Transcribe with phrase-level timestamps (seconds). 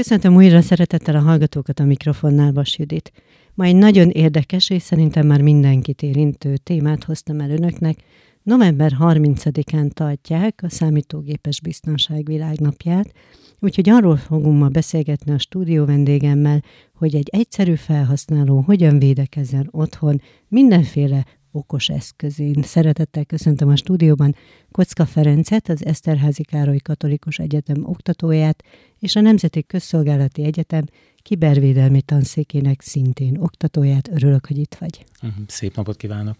[0.00, 3.12] Köszöntöm újra szeretettel a hallgatókat a mikrofonnál, Vas Judit.
[3.54, 7.98] Ma egy nagyon érdekes és szerintem már mindenkit érintő témát hoztam el önöknek.
[8.42, 13.12] November 30-án tartják a számítógépes biztonság világnapját,
[13.58, 16.62] úgyhogy arról fogunk ma beszélgetni a stúdió vendégemmel,
[16.94, 22.62] hogy egy egyszerű felhasználó hogyan védekezzen otthon mindenféle okos eszközén.
[22.62, 24.34] Szeretettel köszöntöm a stúdióban
[24.70, 28.62] Kocka Ferencet, az Eszterházi Károly Katolikus Egyetem oktatóját,
[29.00, 30.84] és a Nemzeti Közszolgálati Egyetem
[31.22, 34.08] kibervédelmi tanszékének szintén oktatóját.
[34.08, 35.04] Örülök, hogy itt vagy.
[35.22, 36.36] Mhm, szép napot kívánok!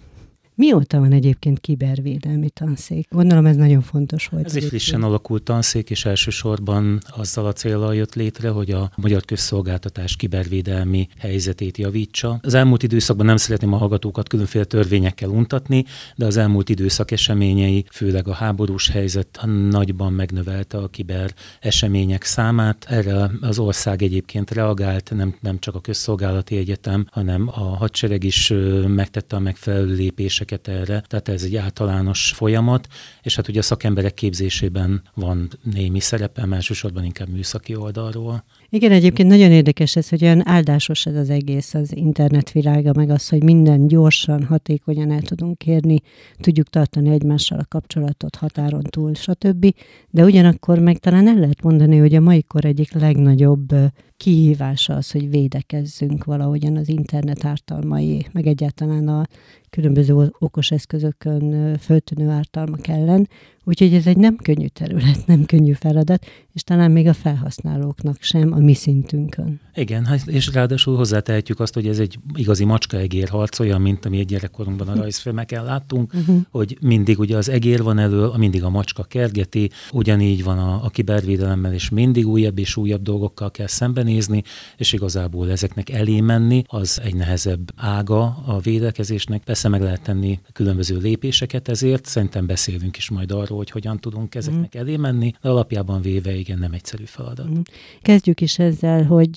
[0.55, 3.07] Mióta van egyébként kibervédelmi tanszék?
[3.11, 4.45] Gondolom ez nagyon fontos volt.
[4.45, 9.25] Ez egy frissen alakult tanszék, és elsősorban azzal a célral jött létre, hogy a magyar
[9.25, 12.39] közszolgáltatás kibervédelmi helyzetét javítsa.
[12.43, 15.85] Az elmúlt időszakban nem szeretném a hallgatókat különféle törvényekkel untatni,
[16.17, 19.41] de az elmúlt időszak eseményei, főleg a háborús helyzet
[19.71, 22.87] nagyban megnövelte a kiber események számát.
[22.89, 28.53] Erre az ország egyébként reagált, nem, nem csak a közszolgálati egyetem, hanem a hadsereg is
[28.87, 32.87] megtette a megfelelő lépéseket képzéseket erre, tehát ez egy általános folyamat,
[33.23, 38.45] és hát ugye a szakemberek képzésében van némi szerepem, elsősorban inkább műszaki oldalról.
[38.73, 43.29] Igen, egyébként nagyon érdekes ez, hogy olyan áldásos ez az egész, az internetvilága, meg az,
[43.29, 46.01] hogy minden gyorsan, hatékonyan el tudunk kérni,
[46.41, 49.75] tudjuk tartani egymással a kapcsolatot határon túl, stb.
[50.11, 53.75] De ugyanakkor meg talán el lehet mondani, hogy a mai kor egyik legnagyobb
[54.17, 59.27] kihívása az, hogy védekezzünk valahogyan az internet ártalmai, meg egyáltalán a
[59.71, 63.29] különböző okos eszközökön föltűnő ártalmak ellen.
[63.71, 68.53] Úgyhogy ez egy nem könnyű terület, nem könnyű feladat, és talán még a felhasználóknak sem
[68.53, 69.61] a mi szintünkön.
[69.75, 74.19] Igen, hát és ráadásul hozzátehetjük azt, hogy ez egy igazi macska-egér harc, olyan, mint ami
[74.19, 76.41] egy gyerekkorunkban a rajzfilmeken láttunk, uh-huh.
[76.51, 80.89] hogy mindig ugye az egér van elő, mindig a macska kergeti, ugyanígy van a, a
[80.89, 84.43] kibervédelemmel, és mindig újabb és újabb dolgokkal kell szembenézni,
[84.77, 89.43] és igazából ezeknek elé menni, az egy nehezebb ága a védekezésnek.
[89.43, 94.35] Persze meg lehet tenni különböző lépéseket ezért, szerintem beszélünk is majd arról, hogy hogyan tudunk
[94.35, 97.49] ezeknek elé menni, de alapjában véve igen, nem egyszerű feladat.
[97.49, 97.61] Mhm.
[98.03, 99.33] Kezdjük is ezzel, hogy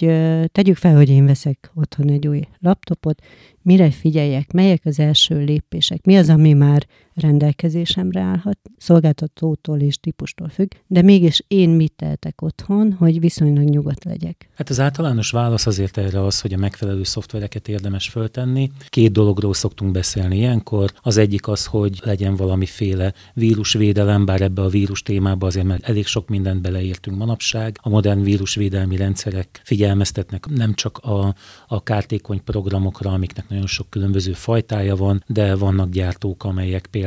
[0.52, 3.22] tegyük fel, hogy én veszek otthon egy új laptopot,
[3.62, 10.50] mire figyeljek, melyek az első lépések, mi az, ami már rendelkezésemre állhat, szolgáltatótól és típustól
[10.50, 14.50] függ, de mégis én mit tehetek otthon, hogy viszonylag nyugodt legyek?
[14.56, 18.72] Hát az általános válasz azért erre az, hogy a megfelelő szoftvereket érdemes föltenni.
[18.88, 20.92] Két dologról szoktunk beszélni ilyenkor.
[21.02, 26.06] Az egyik az, hogy legyen valamiféle vírusvédelem, bár ebbe a vírus témába azért mert elég
[26.06, 27.78] sok mindent beleértünk manapság.
[27.82, 31.36] A modern vírusvédelmi rendszerek figyelmeztetnek nem csak a,
[31.68, 37.03] a kártékony programokra, amiknek nagyon sok különböző fajtája van, de vannak gyártók, amelyek például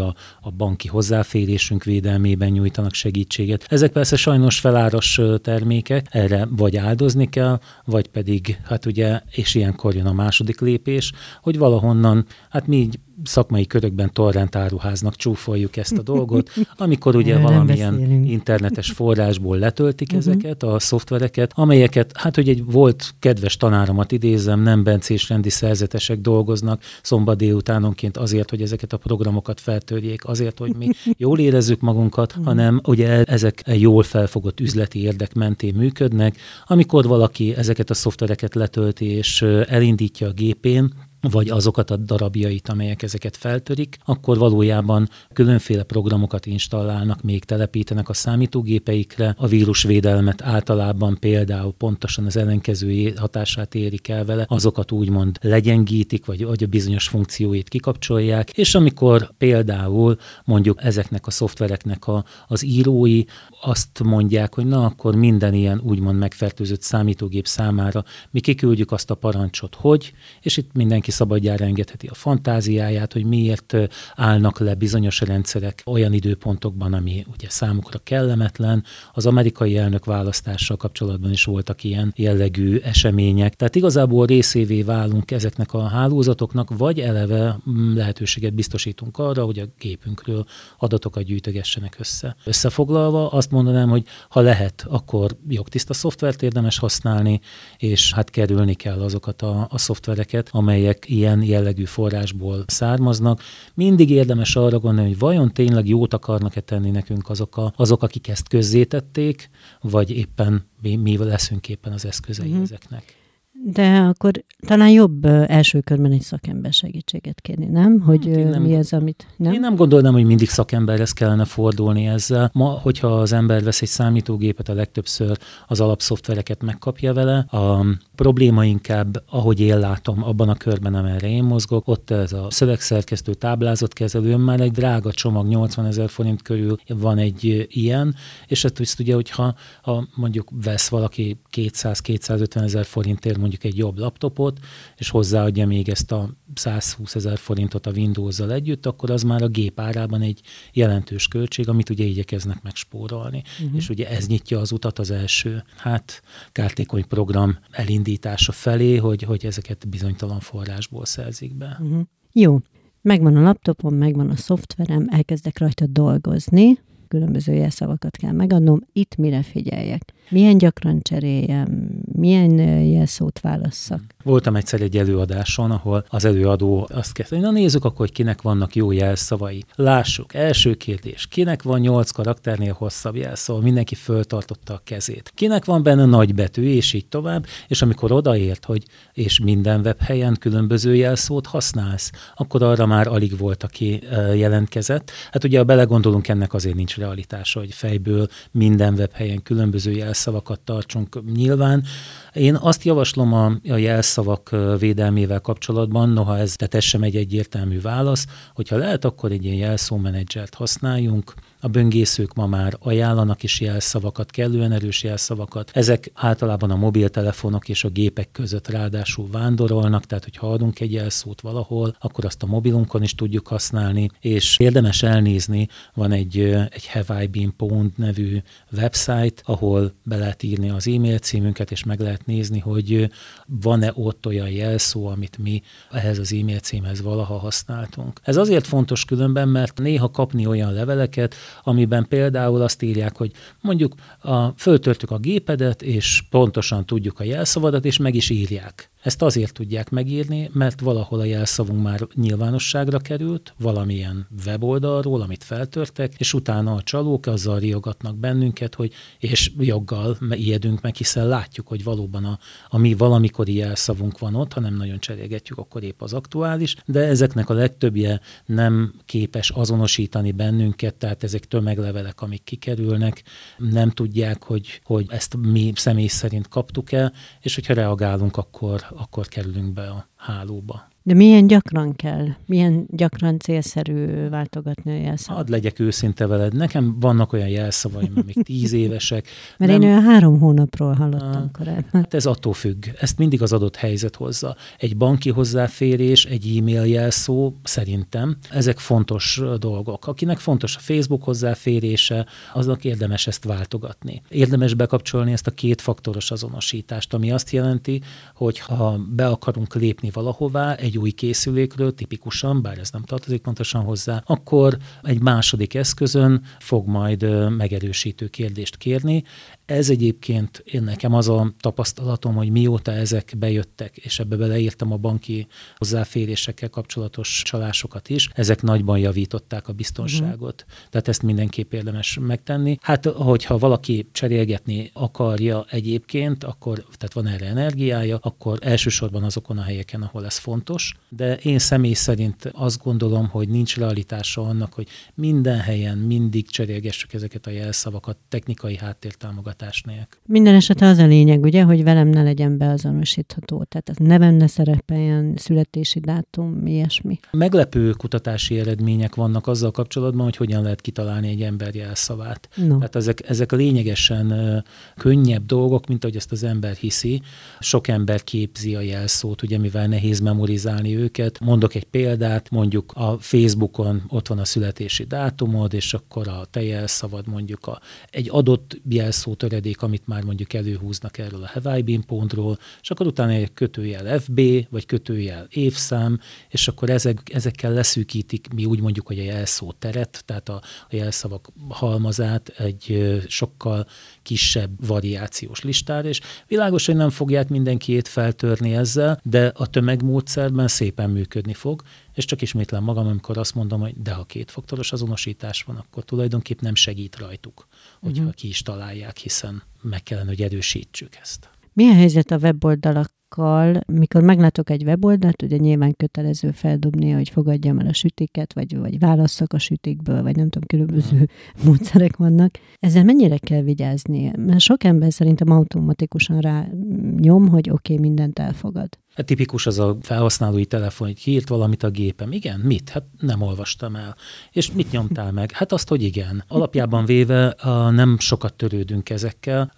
[0.00, 3.64] a, a banki hozzáférésünk védelmében nyújtanak segítséget.
[3.68, 9.94] Ezek persze sajnos feláras termékek, erre vagy áldozni kell, vagy pedig, hát ugye, és ilyenkor
[9.94, 11.12] jön a második lépés,
[11.42, 17.34] hogy valahonnan, hát mi így szakmai körökben torrent áruháznak csúfoljuk ezt a dolgot, amikor ugye
[17.34, 20.26] Erre valamilyen internetes forrásból letöltik uh-huh.
[20.26, 26.20] ezeket a szoftvereket, amelyeket, hát hogy egy volt kedves tanáromat idézem, nem bencés rendi szerzetesek
[26.20, 32.30] dolgoznak szombat délutánonként azért, hogy ezeket a programokat feltörjék, azért, hogy mi jól érezzük magunkat,
[32.30, 32.46] uh-huh.
[32.46, 36.36] hanem ugye ezek jól felfogott üzleti érdek mentén működnek.
[36.66, 43.02] Amikor valaki ezeket a szoftvereket letölti és elindítja a gépén, vagy azokat a darabjait, amelyek
[43.02, 49.34] ezeket feltörik, akkor valójában különféle programokat installálnak, még telepítenek a számítógépeikre.
[49.38, 56.44] A vírusvédelmet általában például pontosan az ellenkező hatását érik el vele, azokat úgymond legyengítik, vagy,
[56.44, 63.22] vagy a bizonyos funkcióit kikapcsolják, és amikor például mondjuk ezeknek a szoftvereknek a, az írói
[63.62, 69.14] azt mondják, hogy na akkor minden ilyen úgymond megfertőzött számítógép számára mi kiküldjük azt a
[69.14, 73.76] parancsot, hogy, és itt mindenki mindenki szabadjára engedheti a fantáziáját, hogy miért
[74.14, 78.84] állnak le bizonyos rendszerek olyan időpontokban, ami ugye számukra kellemetlen.
[79.12, 83.54] Az amerikai elnök választással kapcsolatban is voltak ilyen jellegű események.
[83.54, 89.64] Tehát igazából részévé válunk ezeknek a hálózatoknak, vagy eleve mm, lehetőséget biztosítunk arra, hogy a
[89.78, 90.44] gépünkről
[90.78, 92.36] adatokat gyűjtögessenek össze.
[92.44, 97.40] Összefoglalva azt mondanám, hogy ha lehet, akkor jogtiszta szoftvert érdemes használni,
[97.78, 103.42] és hát kerülni kell azokat a, a szoftvereket, amelyek ezek ilyen jellegű forrásból származnak.
[103.74, 108.28] Mindig érdemes arra gondolni, hogy vajon tényleg jót akarnak-e tenni nekünk azok, a, azok akik
[108.28, 109.50] ezt közzétették,
[109.80, 112.62] vagy éppen mi, mi leszünk éppen az eszközei uh-huh.
[112.62, 113.19] ezeknek.
[113.64, 118.00] De akkor talán jobb első körben egy szakember segítséget kérni, nem?
[118.00, 119.26] Hogy hát nem, mi ez, amit...
[119.36, 119.52] Nem?
[119.52, 122.50] Én nem gondolnám, hogy mindig szakemberhez kellene fordulni ezzel.
[122.52, 127.38] Ma, hogyha az ember vesz egy számítógépet, a legtöbbször az alapszoftvereket megkapja vele.
[127.38, 132.46] A probléma inkább, ahogy én látom, abban a körben, amerre én mozgok, ott ez a
[132.50, 138.14] szövegszerkesztő táblázatkezelő, már egy drága csomag, 80 ezer forint körül van egy ilyen,
[138.46, 144.58] és ezt ugye, hogyha ha mondjuk vesz valaki 200-250 ezer forintért mondjuk egy jobb laptopot,
[144.96, 149.48] és hozzáadja még ezt a 120 ezer forintot a Windows-zal együtt, akkor az már a
[149.48, 150.40] gép árában egy
[150.72, 153.42] jelentős költség, amit ugye igyekeznek megspórolni.
[153.62, 153.76] Uh-huh.
[153.76, 159.44] És ugye ez nyitja az utat az első, hát kártékony program elindítása felé, hogy, hogy
[159.44, 161.78] ezeket bizonytalan forrásból szerzik be.
[161.80, 162.00] Uh-huh.
[162.32, 162.60] Jó,
[163.02, 166.78] megvan a laptopom, megvan a szoftverem, elkezdek rajta dolgozni,
[167.10, 174.00] különböző jelszavakat kell megadnom, itt mire figyeljek milyen gyakran cseréljem, milyen jelszót válasszak.
[174.22, 178.42] Voltam egyszer egy előadáson, ahol az előadó azt kezdte, hogy na nézzük akkor, hogy kinek
[178.42, 179.64] vannak jó jelszavai.
[179.74, 185.32] Lássuk, első kérdés, kinek van nyolc karakternél hosszabb jelszó, mindenki föltartotta a kezét.
[185.34, 190.36] Kinek van benne nagy betű, és így tovább, és amikor odaért, hogy és minden webhelyen
[190.40, 194.00] különböző jelszót használsz, akkor arra már alig volt, aki
[194.34, 195.10] jelentkezett.
[195.32, 201.32] Hát ugye, ha belegondolunk, ennek azért nincs realitása, hogy fejből minden webhelyen különböző jelszavakat tartsunk
[201.34, 201.84] nyilván.
[202.32, 207.80] Én azt javaslom a, a jelszavak védelmével kapcsolatban, noha ez, tehát ez sem egy egyértelmű
[207.80, 214.30] válasz, hogyha lehet, akkor egy ilyen jelszómenedzsert használjunk, a böngészők ma már ajánlanak is jelszavakat,
[214.30, 215.70] kellően erős jelszavakat.
[215.74, 221.40] Ezek általában a mobiltelefonok és a gépek között ráadásul vándorolnak, tehát hogyha adunk egy jelszót
[221.40, 226.40] valahol, akkor azt a mobilunkon is tudjuk használni, és érdemes elnézni, van egy,
[226.70, 228.38] egy Have I Been Pwned nevű
[228.72, 233.10] website, ahol be lehet írni az e-mail címünket, és meg lehet nézni, hogy
[233.46, 238.20] van-e ott olyan jelszó, amit mi ehhez az e-mail címhez valaha használtunk.
[238.22, 243.94] Ez azért fontos különben, mert néha kapni olyan leveleket, amiben például azt írják, hogy mondjuk
[244.18, 248.90] a, föltörtük a gépedet, és pontosan tudjuk a jelszavadat, és meg is írják.
[249.02, 256.14] Ezt azért tudják megírni, mert valahol a jelszavunk már nyilvánosságra került, valamilyen weboldalról, amit feltörtek,
[256.18, 261.84] és utána a csalók azzal riogatnak bennünket, hogy és joggal ijedünk meg, hiszen látjuk, hogy
[261.84, 266.12] valóban a, a mi valamikori jelszavunk van ott, ha nem nagyon cserélgetjük, akkor épp az
[266.12, 273.22] aktuális, de ezeknek a legtöbbje nem képes azonosítani bennünket, tehát ezek tömeglevelek, amik kikerülnek,
[273.58, 279.28] nem tudják, hogy, hogy ezt mi személy szerint kaptuk el, és hogyha reagálunk, akkor akkor
[279.28, 280.88] kerülünk be a hálóba.
[281.10, 282.26] De milyen gyakran kell?
[282.46, 285.42] Milyen gyakran célszerű váltogatni a jelszavat?
[285.42, 286.54] Hadd legyek őszinte veled.
[286.54, 289.26] Nekem vannak olyan jelszavaim, amik tíz évesek.
[289.58, 289.82] Mert nem...
[289.82, 291.88] én olyan három hónapról hallottam ah, korábban.
[291.92, 292.86] Hát ez attól függ.
[293.00, 294.56] Ezt mindig az adott helyzet hozza.
[294.78, 300.06] Egy banki hozzáférés, egy e-mail jelszó, szerintem ezek fontos dolgok.
[300.06, 304.22] Akinek fontos a Facebook hozzáférése, aznak érdemes ezt váltogatni.
[304.28, 308.00] Érdemes bekapcsolni ezt a kétfaktoros azonosítást, ami azt jelenti,
[308.34, 313.82] hogy ha be akarunk lépni valahová, egy új készülékről, tipikusan, bár ez nem tartozik pontosan
[313.82, 319.24] hozzá, akkor egy második eszközön fog majd megerősítő kérdést kérni.
[319.70, 324.96] Ez egyébként én nekem az a tapasztalatom, hogy mióta ezek bejöttek, és ebbe beleírtam a
[324.96, 330.64] banki hozzáférésekkel kapcsolatos csalásokat is, ezek nagyban javították a biztonságot.
[330.66, 330.88] Uh-huh.
[330.90, 332.76] Tehát ezt mindenképp érdemes megtenni.
[332.80, 339.62] Hát, hogyha valaki cserélgetni akarja egyébként, akkor, tehát van erre energiája, akkor elsősorban azokon a
[339.62, 340.94] helyeken, ahol ez fontos.
[341.08, 347.12] De én személy szerint azt gondolom, hogy nincs realitása annak, hogy minden helyen mindig cserélgessük
[347.12, 350.20] ezeket a jelszavakat technikai háttértámogatást hatás nélkül.
[350.26, 353.64] Minden esetre az a lényeg, ugye, hogy velem ne legyen beazonosítható.
[353.68, 357.18] Tehát az nevem ne szerepeljen, születési dátum, ilyesmi.
[357.30, 362.48] Meglepő kutatási eredmények vannak azzal kapcsolatban, hogy hogyan lehet kitalálni egy ember jelszavát.
[362.54, 362.76] No.
[362.76, 364.64] Tehát ezek, ezek lényegesen
[364.96, 367.22] könnyebb dolgok, mint ahogy ezt az ember hiszi.
[367.58, 371.40] Sok ember képzi a jelszót, ugye, mivel nehéz memorizálni őket.
[371.40, 376.62] Mondok egy példát, mondjuk a Facebookon ott van a születési dátumod, és akkor a te
[376.62, 381.82] jelszavad mondjuk a, egy adott jelszót töredék, amit már mondjuk előhúznak erről a Have I
[381.82, 384.40] Been pontról, és akkor utána egy kötőjel FB,
[384.70, 390.22] vagy kötőjel évszám, és akkor ezek, ezekkel leszűkítik, mi úgy mondjuk, hogy a jelszó teret,
[390.26, 393.86] tehát a, a jelszavak halmazát egy sokkal
[394.22, 401.10] kisebb variációs listára, és világos, hogy nem fogják mindenkiét feltörni ezzel, de a tömegmódszerben szépen
[401.10, 401.82] működni fog,
[402.14, 406.60] és csak ismétlem magam, amikor azt mondom, hogy de ha kétfaktoros azonosítás van, akkor tulajdonképp
[406.60, 407.66] nem segít rajtuk,
[408.00, 408.34] hogyha uh-huh.
[408.34, 411.50] ki is találják, hiszen meg kellene, hogy erősítsük ezt.
[411.72, 417.78] Milyen helyzet a weboldalak oldalakkal, mikor meglátok egy weboldalt, ugye nyilván kötelező feldobni, hogy fogadjam
[417.78, 421.26] el a sütiket, vagy, vagy válasszak a sütikből, vagy nem tudom, különböző hmm.
[421.66, 422.58] módszerek vannak.
[422.78, 424.32] Ezzel mennyire kell vigyázni?
[424.36, 426.68] Mert sok ember szerintem automatikusan rá
[427.16, 428.98] nyom, hogy oké, okay, mindent elfogad.
[429.14, 432.32] Hát tipikus az a felhasználói telefon, hogy kiírt valamit a gépem.
[432.32, 432.88] Igen, mit?
[432.88, 434.16] Hát nem olvastam el.
[434.52, 435.52] És mit nyomtál meg?
[435.52, 436.44] Hát azt, hogy igen.
[436.48, 439.72] Alapjában véve a, nem sokat törődünk ezekkel.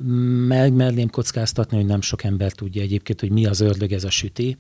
[0.47, 4.11] Meg merném kockáztatni, hogy nem sok ember tudja egyébként, hogy mi az ördög ez a
[4.11, 4.57] süti.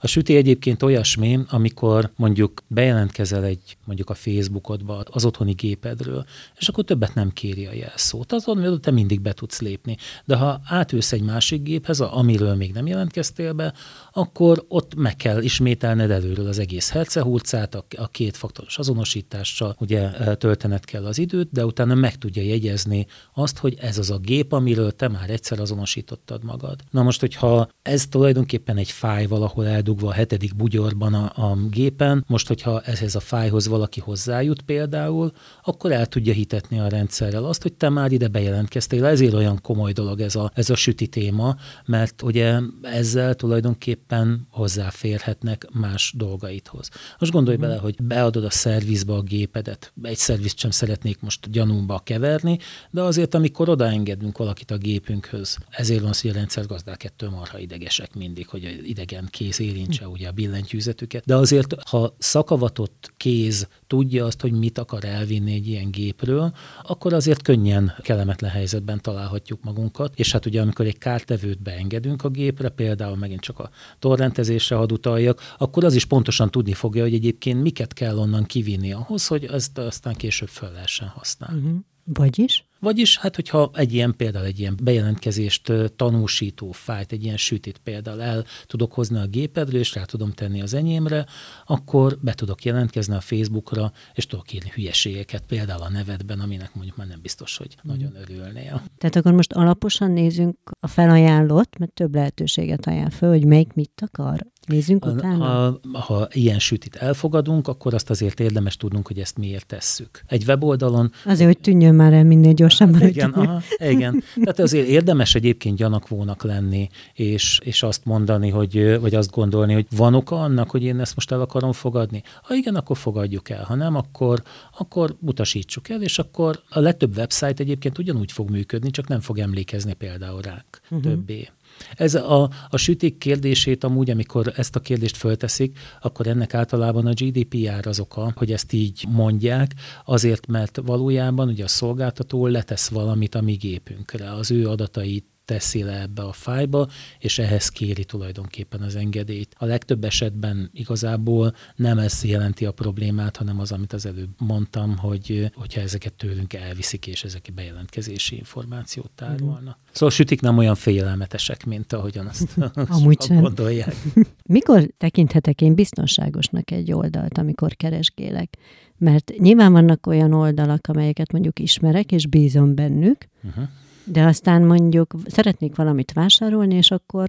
[0.00, 6.24] A süti egyébként olyasmi, amikor mondjuk bejelentkezel egy mondjuk a Facebookodba az otthoni gépedről,
[6.58, 8.32] és akkor többet nem kéri a jelszót.
[8.32, 9.96] Azon te mindig be tudsz lépni.
[10.24, 13.72] De ha átülsz egy másik géphez, amiről még nem jelentkeztél be,
[14.12, 20.84] akkor ott meg kell ismételned előről az egész hercehurcát, a, a kétfaktoros azonosítással, ugye töltened
[20.84, 24.92] kell az időt, de utána meg tudja jegyezni azt, hogy ez az a gép, amiről
[24.92, 26.80] te már egyszer azonosítottad magad.
[26.90, 32.24] Na most, hogyha ez tulajdonképpen egy fáj valahol eldugva a hetedik bugyorban a, a gépen,
[32.26, 35.32] most, hogyha ehhez a fájhoz valaki hozzájut például,
[35.64, 39.04] akkor el tudja hitetni a rendszerrel azt, hogy te már ide bejelentkeztél.
[39.04, 45.66] Ezért olyan komoly dolog ez a, ez a süti téma, mert ugye ezzel tulajdonképpen hozzáférhetnek
[45.72, 46.90] más dolgaithoz.
[47.18, 47.66] Most gondolj hmm.
[47.66, 49.92] bele, hogy beadod a szervizbe a gépedet.
[50.02, 52.58] Egy szervizt sem szeretnék most gyanúmba keverni,
[52.90, 57.58] de azért, amikor odaengedünk valakit a gépünkhöz, ezért van az, hogy a rendszergazdák ettől marha
[57.58, 61.24] idegesek mindig, hogy idegen kéz érintse ugye a billentyűzetüket.
[61.26, 67.12] De azért, ha szakavatott kéz tudja azt, hogy mit akar elvinni egy ilyen gépről, akkor
[67.12, 70.12] azért könnyen kellemetlen helyzetben találhatjuk magunkat.
[70.16, 74.92] És hát ugye amikor egy kártevőt beengedünk a gépre, például megint csak a torrentezésre hadd
[74.92, 79.44] utaljak, akkor az is pontosan tudni fogja, hogy egyébként miket kell onnan kivinni ahhoz, hogy
[79.44, 81.60] ezt aztán később fel lehessen használni.
[81.60, 81.78] Uh-huh.
[82.04, 82.67] Vagyis?
[82.80, 88.22] Vagyis, hát hogyha egy ilyen például, egy ilyen bejelentkezést tanúsító fájt, egy ilyen sütit például
[88.22, 91.26] el tudok hozni a gépedről, és rá tudom tenni az enyémre,
[91.66, 96.96] akkor be tudok jelentkezni a Facebookra, és tudok írni hülyeségeket, például a nevedben, aminek mondjuk
[96.96, 97.90] már nem biztos, hogy mm.
[97.90, 98.82] nagyon örülnél.
[98.98, 104.02] Tehát akkor most alaposan nézzünk a felajánlott, mert több lehetőséget ajánl föl, hogy melyik mit
[104.10, 104.46] akar.
[104.66, 105.44] Nézzünk utána.
[105.44, 110.22] Ha, ha ilyen sütit elfogadunk, akkor azt azért érdemes tudnunk, hogy ezt miért tesszük.
[110.26, 111.12] Egy weboldalon...
[111.24, 112.67] Azért, hogy tűnjön már el minél gyorsabban.
[112.76, 114.22] Hát igen, aha, igen.
[114.34, 119.86] Tehát azért érdemes egyébként gyanakvónak lenni, és, és azt mondani, hogy, vagy azt gondolni, hogy
[119.96, 122.22] van oka annak, hogy én ezt most el akarom fogadni.
[122.42, 123.64] Ha igen, akkor fogadjuk el.
[123.64, 124.42] Ha nem, akkor,
[124.78, 129.38] akkor utasítsuk el, és akkor a legtöbb website egyébként ugyanúgy fog működni, csak nem fog
[129.38, 131.00] emlékezni például ránk uh-huh.
[131.00, 131.48] többé.
[131.94, 137.12] Ez a, a sütik kérdését amúgy, amikor ezt a kérdést fölteszik, akkor ennek általában a
[137.12, 143.34] GDPR az oka, hogy ezt így mondják, azért, mert valójában ugye a szolgáltató letesz valamit
[143.34, 146.88] a mi gépünkre, az ő adatait teszi le ebbe a fájba,
[147.18, 149.54] és ehhez kéri tulajdonképpen az engedélyt.
[149.58, 154.96] A legtöbb esetben igazából nem ez jelenti a problémát, hanem az, amit az előbb mondtam,
[154.96, 159.78] hogy hogyha ezeket tőlünk elviszik, és ezek bejelentkezési információt tárolnak.
[159.78, 159.92] Mm.
[159.92, 162.56] Szóval sütik nem olyan félelmetesek, mint ahogyan azt,
[162.96, 163.40] Amúgy sem.
[163.40, 163.96] gondolják.
[164.56, 168.56] Mikor tekinthetek én biztonságosnak egy oldalt, amikor keresgélek?
[168.98, 173.68] Mert nyilván vannak olyan oldalak, amelyeket mondjuk ismerek, és bízom bennük, uh-huh
[174.10, 177.28] de aztán mondjuk szeretnék valamit vásárolni, és akkor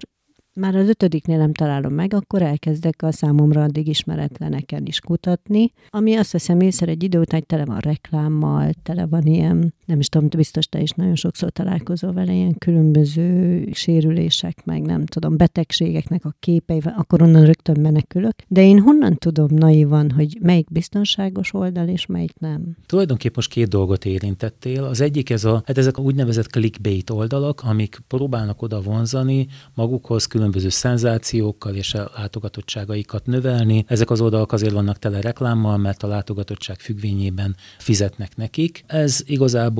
[0.54, 6.14] már az ötödiknél nem találom meg, akkor elkezdek a számomra addig ismeretleneken is kutatni, ami
[6.14, 10.28] azt veszem észre egy idő után, tele van reklámmal, tele van ilyen, nem is tudom,
[10.36, 16.34] biztos te is nagyon sokszor találkozol vele, ilyen különböző sérülések, meg nem tudom, betegségeknek a
[16.40, 18.34] képei, akkor onnan rögtön menekülök.
[18.48, 22.76] De én honnan tudom naivan, hogy melyik biztonságos oldal, és melyik nem?
[22.86, 24.84] Tulajdonképpen most két dolgot érintettél.
[24.84, 30.26] Az egyik ez a, hát ezek a úgynevezett clickbait oldalak, amik próbálnak oda vonzani magukhoz
[30.26, 33.84] külön különböző szenzációkkal és a látogatottságaikat növelni.
[33.86, 38.84] Ezek az oldalak azért vannak tele reklámmal, mert a látogatottság függvényében fizetnek nekik.
[38.86, 39.79] Ez igazából,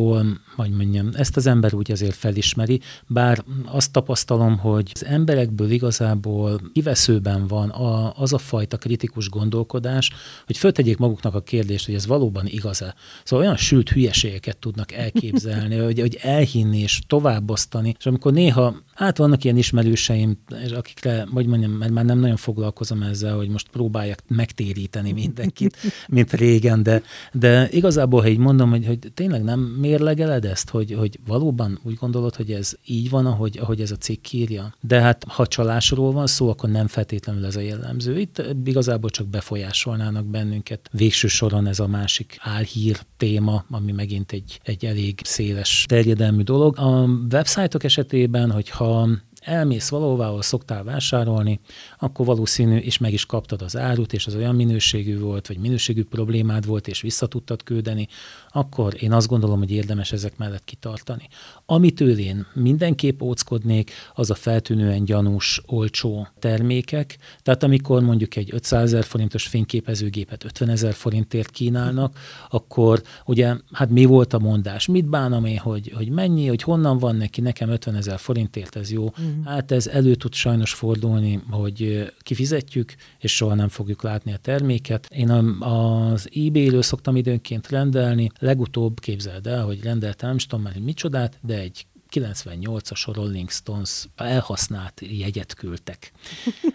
[0.57, 6.61] hogy mondjam, ezt az ember úgy azért felismeri, bár azt tapasztalom, hogy az emberekből igazából
[6.73, 10.11] kiveszőben van a, az a fajta kritikus gondolkodás,
[10.47, 12.95] hogy föltegyék maguknak a kérdést, hogy ez valóban igaz-e.
[13.25, 19.17] Szóval olyan sült hülyeségeket tudnak elképzelni, hogy, hogy elhinni és továbbosztani, és amikor néha, hát
[19.17, 23.69] vannak ilyen ismerőseim, és akikre, hogy mondjam, mert már nem nagyon foglalkozom ezzel, hogy most
[23.69, 25.77] próbáljak megtéríteni mindenkit,
[26.09, 27.03] mint régen, de,
[27.33, 31.95] de igazából, ha így mondom, hogy, hogy tényleg nem mérlegeled ezt, hogy, hogy valóban úgy
[31.95, 34.75] gondolod, hogy ez így van, ahogy, ahogy ez a cikk írja.
[34.81, 38.19] De hát ha csalásról van szó, akkor nem feltétlenül ez a jellemző.
[38.19, 40.89] Itt igazából csak befolyásolnának bennünket.
[40.93, 46.79] Végső soron ez a másik álhír téma, ami megint egy, egy elég széles terjedelmű dolog.
[46.79, 49.09] A websájtok esetében, hogyha
[49.41, 51.61] elmész valahová, ahol szoktál vásárolni,
[51.99, 56.05] akkor valószínű, és meg is kaptad az árut, és az olyan minőségű volt, vagy minőségű
[56.05, 58.09] problémád volt, és vissza tudtad küldeni,
[58.53, 61.29] akkor én azt gondolom, hogy érdemes ezek mellett kitartani.
[61.67, 67.19] Amitől én mindenképp óckodnék, az a feltűnően gyanús, olcsó termékek.
[67.43, 73.91] Tehát amikor mondjuk egy 500 ezer forintos fényképezőgépet 50 ezer forintért kínálnak, akkor ugye, hát
[73.91, 74.87] mi volt a mondás?
[74.87, 78.93] Mit bánom én, hogy, hogy mennyi, hogy honnan van neki, nekem 50 ezer forintért ez
[78.93, 79.05] jó.
[79.05, 79.45] Uh-huh.
[79.45, 85.07] Hát ez elő tud sajnos fordulni, hogy kifizetjük, és soha nem fogjuk látni a terméket.
[85.11, 85.31] Én
[85.61, 91.39] az eBay-ről szoktam időnként rendelni, legutóbb képzeld el, hogy rendeltem, nem tudom már, hogy micsodát,
[91.43, 96.13] de egy 98-as Rolling Stones elhasznált jegyet küldtek.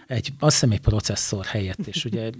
[0.06, 2.30] Egy, azt hiszem egy processzor helyett, és ugye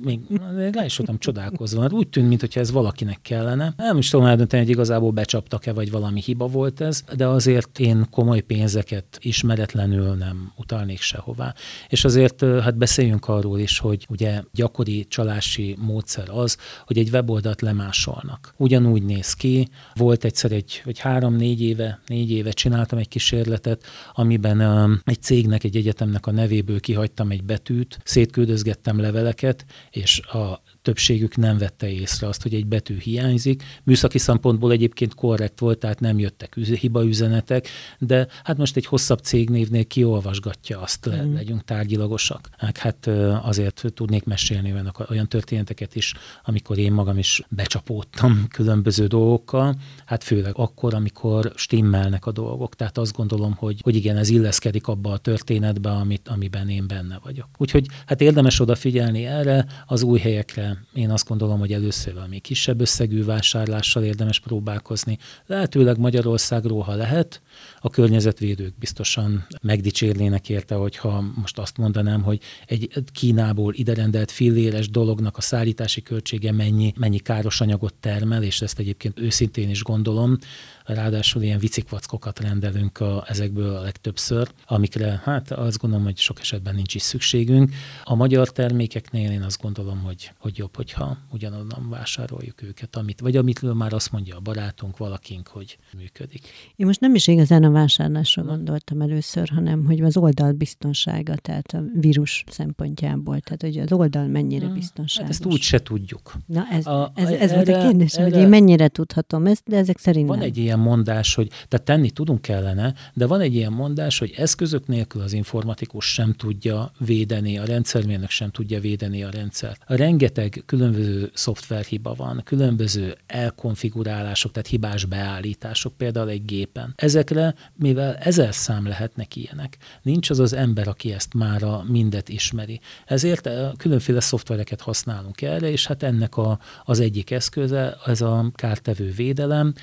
[0.54, 3.74] még le is voltam csodálkozva, mert úgy tűnt, mintha ez valakinek kellene.
[3.76, 8.06] Nem is tudom eldönteni, hogy igazából becsaptak-e, vagy valami hiba volt ez, de azért én
[8.10, 11.54] komoly pénzeket ismeretlenül nem utalnék sehová.
[11.88, 17.60] És azért hát beszéljünk arról is, hogy ugye gyakori csalási módszer az, hogy egy weboldalt
[17.60, 18.54] lemásolnak.
[18.56, 23.84] Ugyanúgy néz ki, volt egyszer egy, vagy három-négy éve, négy éve csinált csináltam egy kísérletet,
[24.12, 30.62] amiben um, egy cégnek, egy egyetemnek a nevéből kihagytam egy betűt, szétküldözgettem leveleket, és a
[30.86, 33.62] többségük nem vette észre azt, hogy egy betű hiányzik.
[33.82, 39.84] Műszaki szempontból egyébként korrekt volt, tehát nem jöttek hibaüzenetek, de hát most egy hosszabb cégnévnél
[39.84, 41.34] kiolvasgatja azt, mm.
[41.34, 42.48] legyünk tárgyilagosak.
[42.56, 43.06] Hát, hát
[43.42, 46.14] azért tudnék mesélni olyan, olyan történeteket is,
[46.44, 52.74] amikor én magam is becsapódtam különböző dolgokkal, hát főleg akkor, amikor stimmelnek a dolgok.
[52.74, 57.20] Tehát azt gondolom, hogy, hogy igen, ez illeszkedik abba a történetbe, amit, amiben én benne
[57.22, 57.48] vagyok.
[57.56, 62.80] Úgyhogy hát érdemes odafigyelni erre, az új helyekre én azt gondolom, hogy először valami kisebb
[62.80, 65.18] összegű vásárlással érdemes próbálkozni.
[65.46, 67.42] Lehetőleg Magyarországról, ha lehet,
[67.80, 75.36] a környezetvédők biztosan megdicsérlének érte, hogyha most azt mondanám, hogy egy Kínából iderendelt filléres dolognak
[75.36, 80.38] a szállítási költsége mennyi, mennyi káros anyagot termel, és ezt egyébként őszintén is gondolom,
[80.86, 86.74] ráadásul ilyen vicikvackokat rendelünk a, ezekből a legtöbbször, amikre hát azt gondolom, hogy sok esetben
[86.74, 87.74] nincs is szükségünk.
[88.04, 93.36] A magyar termékeknél én azt gondolom, hogy, hogy jobb, hogyha ugyanonnan vásároljuk őket, amit, vagy
[93.36, 96.48] amitől már azt mondja a barátunk, valakink, hogy működik.
[96.76, 101.72] Én most nem is igazán a vásárlásra gondoltam először, hanem hogy az oldal biztonsága, tehát
[101.72, 105.16] a vírus szempontjából, tehát hogy az oldal mennyire biztonságos.
[105.16, 106.34] Hát ezt úgy se tudjuk.
[106.46, 109.62] Na ez, a, ez, ez erre, volt a kérdés, erre, hogy én mennyire tudhatom ezt,
[109.66, 110.46] de ezek szerint Van nem.
[110.46, 114.86] egy ilyen mondás, hogy tehát tenni tudunk kellene, de van egy ilyen mondás, hogy eszközök
[114.86, 119.82] nélkül az informatikus sem tudja védeni, a rendszermérnök sem tudja védeni a rendszert.
[119.86, 126.92] A rengeteg különböző szoftverhiba van, különböző elkonfigurálások, tehát hibás beállítások például egy gépen.
[126.96, 129.76] Ezekre mivel ezer szám lehetnek ilyenek.
[130.02, 132.80] Nincs az az ember, aki ezt már a mindet ismeri.
[133.06, 138.50] Ezért eh, különféle szoftvereket használunk erre, és hát ennek a, az egyik eszköze, ez a
[138.54, 139.74] kártevő védelem,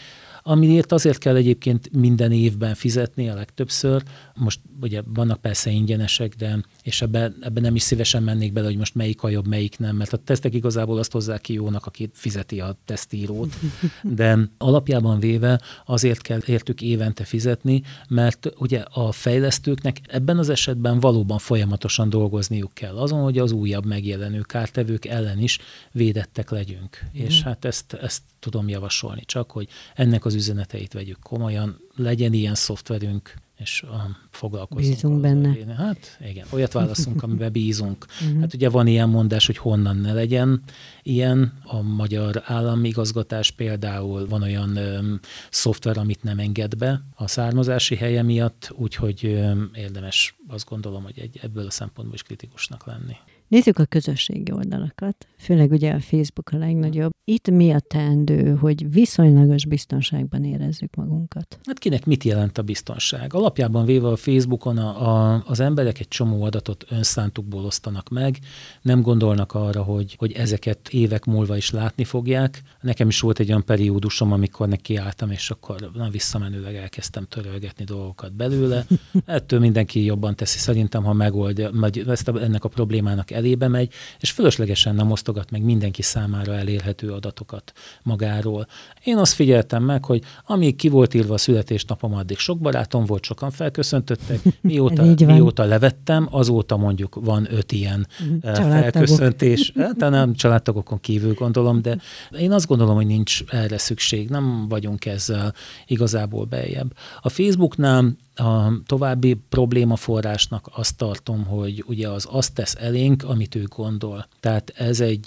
[0.44, 4.04] amiért azért kell egyébként minden évben fizetni a legtöbbször.
[4.36, 8.78] Most ugye vannak persze ingyenesek, de és ebben ebbe nem is szívesen mennék bele, hogy
[8.78, 12.10] most melyik a jobb, melyik nem, mert a tesztek igazából azt hozzák ki jónak, aki
[12.14, 13.54] fizeti a tesztírót.
[14.02, 21.00] De alapjában véve azért kell értük évente fizetni, mert ugye a fejlesztőknek ebben az esetben
[21.00, 25.60] valóban folyamatosan dolgozniuk kell azon, hogy az újabb megjelenő kártevők ellen is
[25.92, 27.04] védettek legyünk.
[27.04, 27.22] Mm.
[27.22, 32.56] És hát ezt, ezt tudom javasolni csak, hogy ennek az üzeneteit vegyük komolyan, legyen ilyen
[32.56, 34.94] szoftverünk, és a foglalkozunk.
[34.94, 35.54] Bízunk benne.
[35.58, 38.06] Én, hát igen, olyat válaszunk, amiben bízunk.
[38.22, 38.40] Uh-huh.
[38.42, 40.62] Hát ugye van ilyen mondás, hogy honnan ne legyen
[41.04, 41.54] ilyen.
[41.64, 45.20] A magyar állami igazgatás például van olyan öm,
[45.50, 51.20] szoftver, amit nem enged be a származási helye miatt, úgyhogy öm, érdemes azt gondolom, hogy
[51.20, 53.16] egy, ebből a szempontból is kritikusnak lenni.
[53.48, 57.12] Nézzük a közösségi oldalakat, főleg ugye a Facebook a legnagyobb.
[57.26, 61.60] Itt mi a teendő, hogy viszonylagos biztonságban érezzük magunkat?
[61.64, 63.34] Hát kinek mit jelent a biztonság?
[63.34, 68.38] Alapjában véve a Facebookon a, a, az emberek egy csomó adatot önszántukból osztanak meg,
[68.82, 72.62] nem gondolnak arra, hogy, hogy ezeket évek múlva is látni fogják.
[72.82, 78.34] Nekem is volt egy olyan periódusom, amikor nekiálltam, és akkor na, visszamenőleg elkezdtem törölgetni dolgokat
[78.34, 78.86] belőle.
[79.26, 81.72] Ettől mindenki jobban teszi szerintem, ha megoldja,
[82.08, 87.12] ezt a, ennek a problémának elébe megy, és fölöslegesen nem osztogat meg mindenki számára elérhető
[87.12, 88.68] adatokat magáról.
[89.04, 93.24] Én azt figyeltem meg, hogy amíg ki volt írva a születésnapom, addig sok barátom volt,
[93.24, 94.40] sokan felköszöntöttek.
[94.62, 98.48] Mióta, mióta levettem, azóta mondjuk van öt ilyen mhm.
[98.48, 99.72] eh, felköszöntés.
[99.84, 101.98] Hát, nem családtagokon kívül gondolom, de
[102.32, 104.30] én azt gondolom, hogy nincs erre szükség.
[104.30, 105.54] Nem vagyunk ezzel
[105.88, 106.94] igazából beljebb.
[107.22, 113.64] A Facebooknál a további problémaforrásnak azt tartom, hogy ugye az azt tesz elénk, amit ő
[113.64, 114.28] gondol.
[114.40, 115.23] Tehát ez egy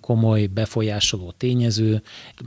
[0.00, 2.02] komoly befolyásoló tényező.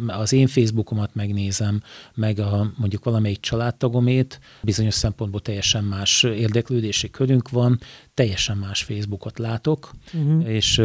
[0.08, 1.82] Az én Facebookomat megnézem,
[2.14, 7.80] meg a, mondjuk valamelyik családtagomét, bizonyos szempontból teljesen más érdeklődési körünk van,
[8.14, 10.50] teljesen más Facebookot látok, uh-huh.
[10.50, 10.82] és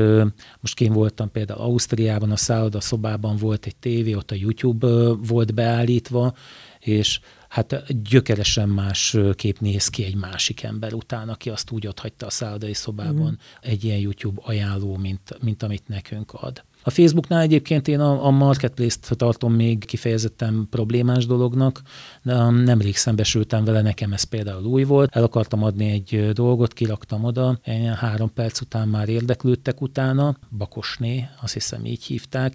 [0.61, 4.87] most én voltam például Ausztriában, a szálloda szobában volt egy tévé, ott a YouTube
[5.27, 6.35] volt beállítva,
[6.79, 11.99] és hát gyökeresen más kép néz ki egy másik ember után, aki azt úgy ott
[11.99, 13.39] hagyta a szállodai szobában uh-huh.
[13.61, 16.63] egy ilyen YouTube ajánló, mint, mint amit nekünk ad.
[16.83, 21.83] A Facebooknál egyébként én a, a marketplace-t tartom még kifejezetten problémás dolognak,
[22.23, 25.17] de um, nemrég szembesültem vele, nekem ez például új volt.
[25.17, 31.29] El akartam adni egy dolgot, kiraktam oda, én három perc után már érdeklődtek utána, Bakosné,
[31.41, 32.55] azt hiszem így hívták,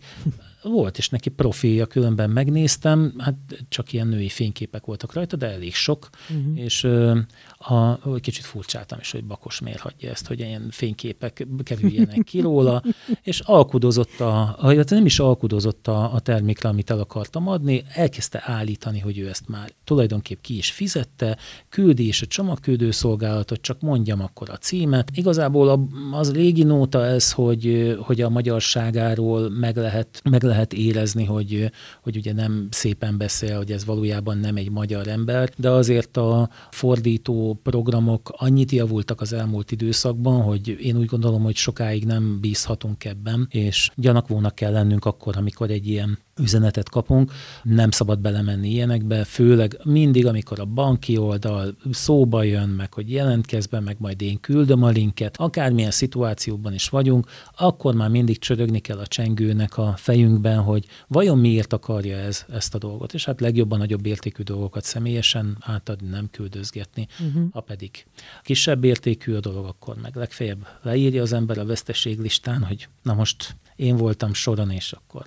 [0.64, 3.36] volt is neki profilja, különben megnéztem, hát
[3.70, 6.60] csak ilyen női fényképek voltak rajta, de elég sok, uh-huh.
[6.60, 6.84] és
[7.58, 12.84] a, kicsit furcsáltam is, hogy Bakos miért hagyja ezt, hogy ilyen fényképek kerüljenek ki róla,
[13.24, 14.58] és alkudozott a,
[14.90, 19.48] nem is alkudozott a, a termékre, amit el akartam adni, elkezdte állítani, hogy ő ezt
[19.48, 21.38] már tulajdonképp ki is fizette,
[21.70, 25.10] küldi is a csomagküldő szolgálatot, csak mondjam akkor a címet.
[25.14, 31.72] Igazából az régi nóta ez, hogy, hogy a magyarságáról meg lehet, meg lehet érezni, hogy,
[32.02, 36.50] hogy ugye nem szépen beszél, hogy ez valójában nem egy magyar ember, de azért a
[36.72, 43.06] fordító programok annyit javultak az elmúlt időszakban, hogy én úgy gondolom, hogy sokáig nem bízhatunk
[43.06, 47.32] ebben, és gyanakvónak kell lennünk akkor, amikor egy ilyen üzenetet kapunk,
[47.64, 53.66] nem szabad belemenni ilyenekbe, főleg mindig, amikor a banki oldal szóba jön, meg hogy jelentkezz
[53.66, 58.80] be, meg majd én küldöm a linket, akármilyen szituációban is vagyunk, akkor már mindig csörögni
[58.80, 63.42] kell a csengőnek a fejünkben, hogy vajon miért akarja ez ezt a dolgot, és hát
[63.42, 67.52] legjobban nagyobb értékű dolgokat személyesen átadni, nem küldözgetni, uh-huh.
[67.52, 68.06] ha pedig
[68.42, 73.56] kisebb értékű a dolog, akkor meg legfeljebb leírja az ember a veszteséglistán, hogy na most
[73.76, 75.26] én voltam soron, és akkor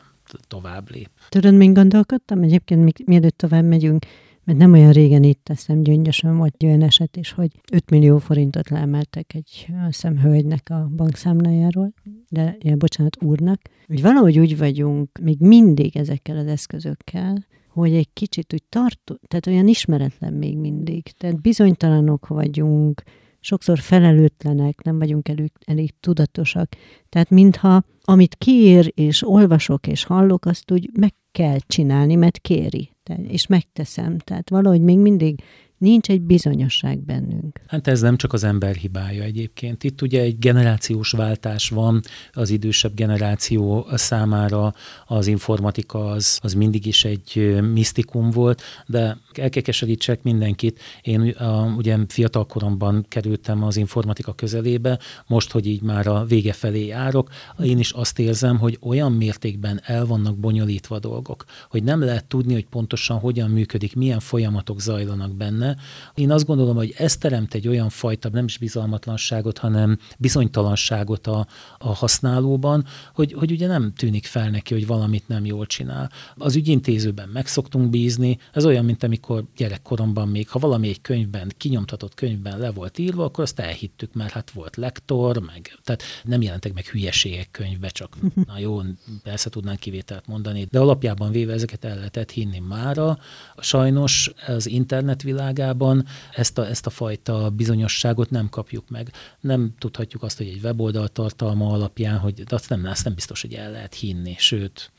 [0.48, 1.10] tovább lép.
[1.28, 4.06] Tudod, még gondolkodtam egyébként, még, mielőtt tovább megyünk,
[4.44, 8.68] mert nem olyan régen itt teszem gyöngyösen vagy olyan eset is, hogy 5 millió forintot
[8.70, 11.92] leemeltek egy szemhölgynek a bankszámlájáról,
[12.28, 18.08] de ja, bocsánat, úrnak, hogy valahogy úgy vagyunk még mindig ezekkel az eszközökkel, hogy egy
[18.12, 21.02] kicsit úgy tartó, tehát olyan ismeretlen még mindig.
[21.02, 23.02] Tehát bizonytalanok vagyunk,
[23.46, 26.68] sokszor felelőtlenek, nem vagyunk elég, elég tudatosak.
[27.08, 32.90] Tehát mintha amit kiír, és olvasok, és hallok, azt úgy meg kell csinálni, mert kéri,
[33.28, 34.18] és megteszem.
[34.18, 35.42] Tehát valahogy még mindig
[35.78, 37.60] nincs egy bizonyosság bennünk.
[37.66, 39.84] Hát ez nem csak az ember hibája egyébként.
[39.84, 42.00] Itt ugye egy generációs váltás van,
[42.32, 44.74] az idősebb generáció számára
[45.06, 50.80] az informatika az, az mindig is egy misztikum volt, de el kell keserítsek mindenkit.
[51.02, 56.52] Én a, ugye fiatal koromban kerültem az informatika közelébe, most, hogy így már a vége
[56.52, 57.30] felé járok,
[57.62, 62.52] én is azt érzem, hogy olyan mértékben el vannak bonyolítva dolgok, hogy nem lehet tudni,
[62.52, 65.65] hogy pontosan hogyan működik, milyen folyamatok zajlanak benne.
[66.14, 71.46] Én azt gondolom, hogy ez teremt egy olyan fajta, nem is bizalmatlanságot, hanem bizonytalanságot a,
[71.78, 76.10] a használóban, hogy, hogy ugye nem tűnik fel neki, hogy valamit nem jól csinál.
[76.36, 81.52] Az ügyintézőben meg szoktunk bízni, ez olyan, mint amikor gyerekkoromban még, ha valami egy könyvben,
[81.56, 86.42] kinyomtatott könyvben le volt írva, akkor azt elhittük, mert hát volt lektor, meg, tehát nem
[86.42, 88.80] jelentek meg hülyeségek könyvbe, csak na jó,
[89.22, 93.18] persze tudnánk kivételt mondani, de alapjában véve ezeket el lehetett hinni mára.
[93.58, 95.22] Sajnos az internet
[95.56, 99.12] világában ezt a, ezt a fajta bizonyosságot nem kapjuk meg.
[99.40, 103.40] Nem tudhatjuk azt, hogy egy weboldal tartalma alapján, hogy de azt nem, azt nem biztos,
[103.40, 104.90] hogy el lehet hinni, sőt,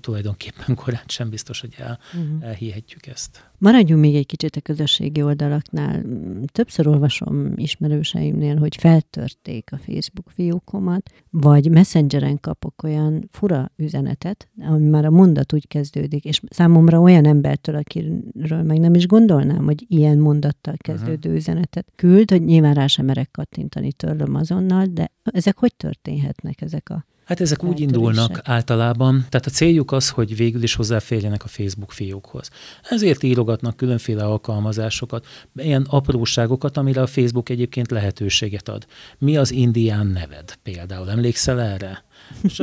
[0.00, 2.48] tulajdonképpen korán sem biztos, hogy el, uh-huh.
[2.48, 3.50] elhihetjük ezt.
[3.58, 6.02] Maradjunk még egy kicsit a közösségi oldalaknál.
[6.46, 14.88] Többször olvasom ismerőseimnél, hogy feltörték a Facebook fiókomat, vagy Messengeren kapok olyan fura üzenetet, ami
[14.88, 19.84] már a mondat úgy kezdődik, és számomra olyan embertől, akiről meg nem is gondolnám, hogy
[19.88, 21.34] ilyen mondattal kezdődő uh-huh.
[21.34, 26.90] üzenetet küld, hogy nyilván rá sem merek kattintani, törlöm azonnal, de ezek hogy történhetnek, ezek
[26.90, 31.48] a Hát ezek úgy indulnak általában, tehát a céljuk az, hogy végül is hozzáférjenek a
[31.48, 32.50] Facebook fiókhoz.
[32.82, 38.86] Ezért írogatnak különféle alkalmazásokat, ilyen apróságokat, amire a Facebook egyébként lehetőséget ad.
[39.18, 41.10] Mi az indián neved például?
[41.10, 42.04] Emlékszel erre?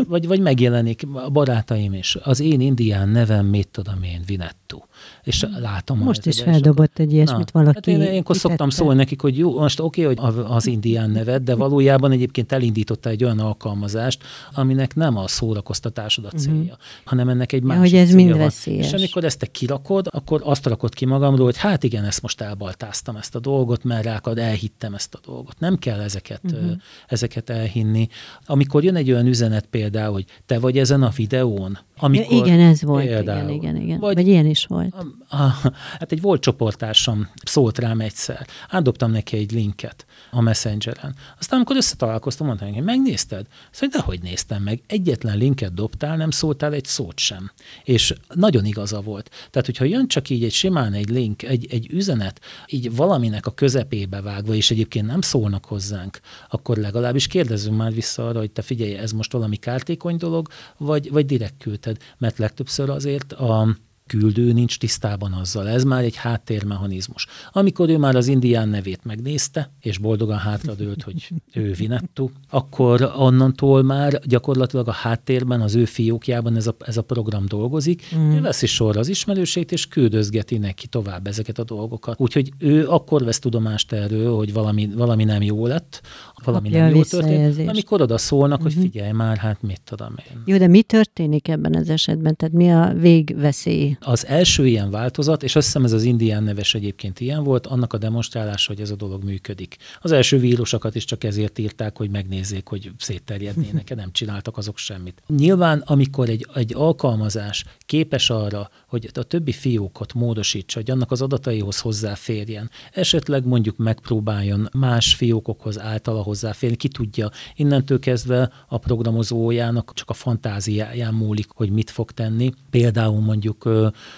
[0.07, 2.17] Vagy, vagy megjelenik a barátaim is.
[2.23, 4.79] Az én indián nevem, mit tudom én, Vinettu.
[5.23, 5.99] És látom.
[5.99, 7.91] Most is feldobott egy ilyesmit Na, valaki.
[7.91, 11.43] Hát én ilyenkor szoktam szólni nekik, hogy jó, most oké, okay, hogy az indián nevet,
[11.43, 16.37] de valójában egyébként elindította egy olyan alkalmazást, aminek nem a szórakoztatásod a mhm.
[16.37, 16.77] célja, uh-huh.
[17.05, 18.85] hanem ennek egy másik ja, hogy ez mind veszélyes.
[18.85, 22.41] És amikor ezt te kirakod, akkor azt rakod ki magamról, hogy hát igen, ezt most
[22.41, 25.59] elbaltáztam ezt a dolgot, mert rákad, elhittem ezt a dolgot.
[25.59, 26.71] Nem kell ezeket, uh-huh.
[27.07, 28.07] ezeket elhinni.
[28.45, 32.81] Amikor jön egy olyan üzenet például, hogy te vagy ezen a videón, amikor igen, ez
[32.81, 33.05] volt.
[33.05, 33.99] Például, igen, igen, igen.
[33.99, 34.93] Vagy, vagy ilyen is volt.
[34.93, 38.47] A, a, hát egy volt csoportársam szólt rám egyszer.
[38.69, 41.15] Átdobtam neki egy linket a Messengeren.
[41.39, 43.45] Aztán, amikor összetalálkoztam, mondtam hogy megnézted?
[43.71, 44.81] Szóval, de hogy néztem meg?
[44.87, 47.51] Egyetlen linket dobtál, nem szóltál egy szót sem.
[47.83, 49.29] És nagyon igaza volt.
[49.49, 53.51] Tehát, hogyha jön csak így egy simán egy link, egy, egy üzenet, így valaminek a
[53.51, 58.61] közepébe vágva, és egyébként nem szólnak hozzánk, akkor legalábbis kérdezzünk már vissza arra, hogy te
[58.61, 61.97] figyelj, ez most valami kártékony dolog, vagy, vagy direkt küldted.
[62.17, 63.75] Mert legtöbbször azért a
[64.11, 65.69] küldő nincs tisztában azzal.
[65.69, 67.27] Ez már egy háttérmechanizmus.
[67.51, 73.83] Amikor ő már az indián nevét megnézte, és boldogan hátradőlt, hogy ő Vinettu, akkor onnantól
[73.83, 78.31] már gyakorlatilag a háttérben, az ő fiókjában ez a, ez a program dolgozik, mm.
[78.31, 82.19] ő veszi sorra az ismerősét, és küldözgeti neki tovább ezeket a dolgokat.
[82.19, 86.01] Úgyhogy ő akkor vesz tudomást erről, hogy valami, valami nem jó lett,
[86.43, 88.73] valami Kapja nem jó történt, amikor oda szólnak, uh-huh.
[88.73, 88.91] hogy mhm.
[88.91, 90.41] figyelj már, hát mit tudom én.
[90.45, 92.35] Jó, de mi történik ebben az esetben?
[92.35, 93.97] Tehát mi a végveszély?
[93.99, 97.93] Az első ilyen változat, és azt hiszem ez az indián neves egyébként ilyen volt, annak
[97.93, 99.77] a demonstrálása, hogy ez a dolog működik.
[100.01, 105.21] Az első vírusokat is csak ezért írták, hogy megnézzék, hogy szétterjednének, nem csináltak azok semmit.
[105.27, 111.21] Nyilván, amikor egy, egy alkalmazás képes arra, hogy a többi fiókot módosítsa, hogy annak az
[111.21, 119.93] adataihoz hozzáférjen, esetleg mondjuk megpróbáljon más fiókokhoz általa hozzáférni, ki tudja, innentől kezdve a programozójának
[119.93, 122.53] csak a fantáziáján múlik, hogy mit fog tenni.
[122.69, 123.69] Például mondjuk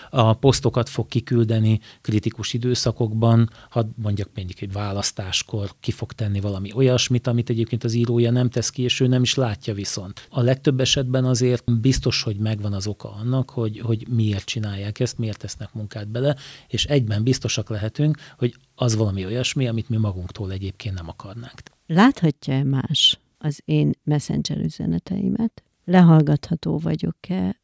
[0.10, 6.74] a posztokat fog kiküldeni kritikus időszakokban, hadd mondjak mondjuk egy választáskor ki fog tenni valami
[6.74, 10.28] olyasmit, amit egyébként az írója nem tesz ki, és ő nem is látja viszont.
[10.30, 15.18] A legtöbb esetben azért biztos, hogy megvan az oka annak, hogy, hogy miért csinálják ezt,
[15.18, 16.36] miért tesznek munkát bele,
[16.68, 21.62] és egyben biztosak lehetünk, hogy az valami olyasmi, amit mi magunktól egyébként nem akarnánk.
[21.86, 25.64] Láthatja-e más az én messenger üzeneteimet?
[25.86, 27.62] Lehallgatható vagyok-e?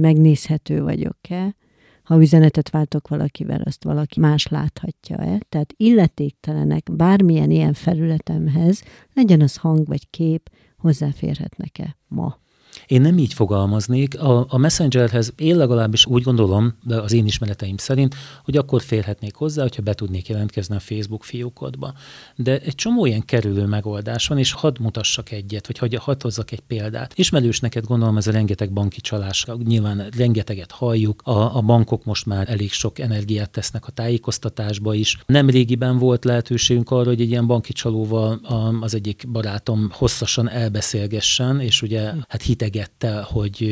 [0.00, 1.54] Megnézhető vagyok-e?
[2.02, 5.38] Ha üzenetet váltok valakivel, azt valaki más láthatja-e?
[5.48, 8.82] Tehát illetéktelenek bármilyen ilyen felületemhez,
[9.14, 12.41] legyen az hang vagy kép, hozzáférhetnek-e ma?
[12.86, 14.20] Én nem így fogalmaznék.
[14.20, 19.34] A, a Messengerhez én legalábbis úgy gondolom, de az én ismereteim szerint, hogy akkor férhetnék
[19.34, 21.92] hozzá, hogyha be tudnék jelentkezni a Facebook fiókodba.
[22.36, 26.50] De egy csomó ilyen kerülő megoldás van, és hadd mutassak egyet, vagy hadd, hadd hozzak
[26.50, 27.12] egy példát.
[27.14, 29.46] Ismerős neked gondolom ez a rengeteg banki csalás.
[29.64, 31.22] Nyilván rengeteget halljuk.
[31.24, 35.18] A, a bankok most már elég sok energiát tesznek a tájékoztatásba is.
[35.26, 38.40] Nem régiben volt lehetőségünk arra, hogy egy ilyen banki csalóval
[38.80, 43.62] az egyik barátom hosszasan elbeszélgessen, és ugye hát hit idegette, hogy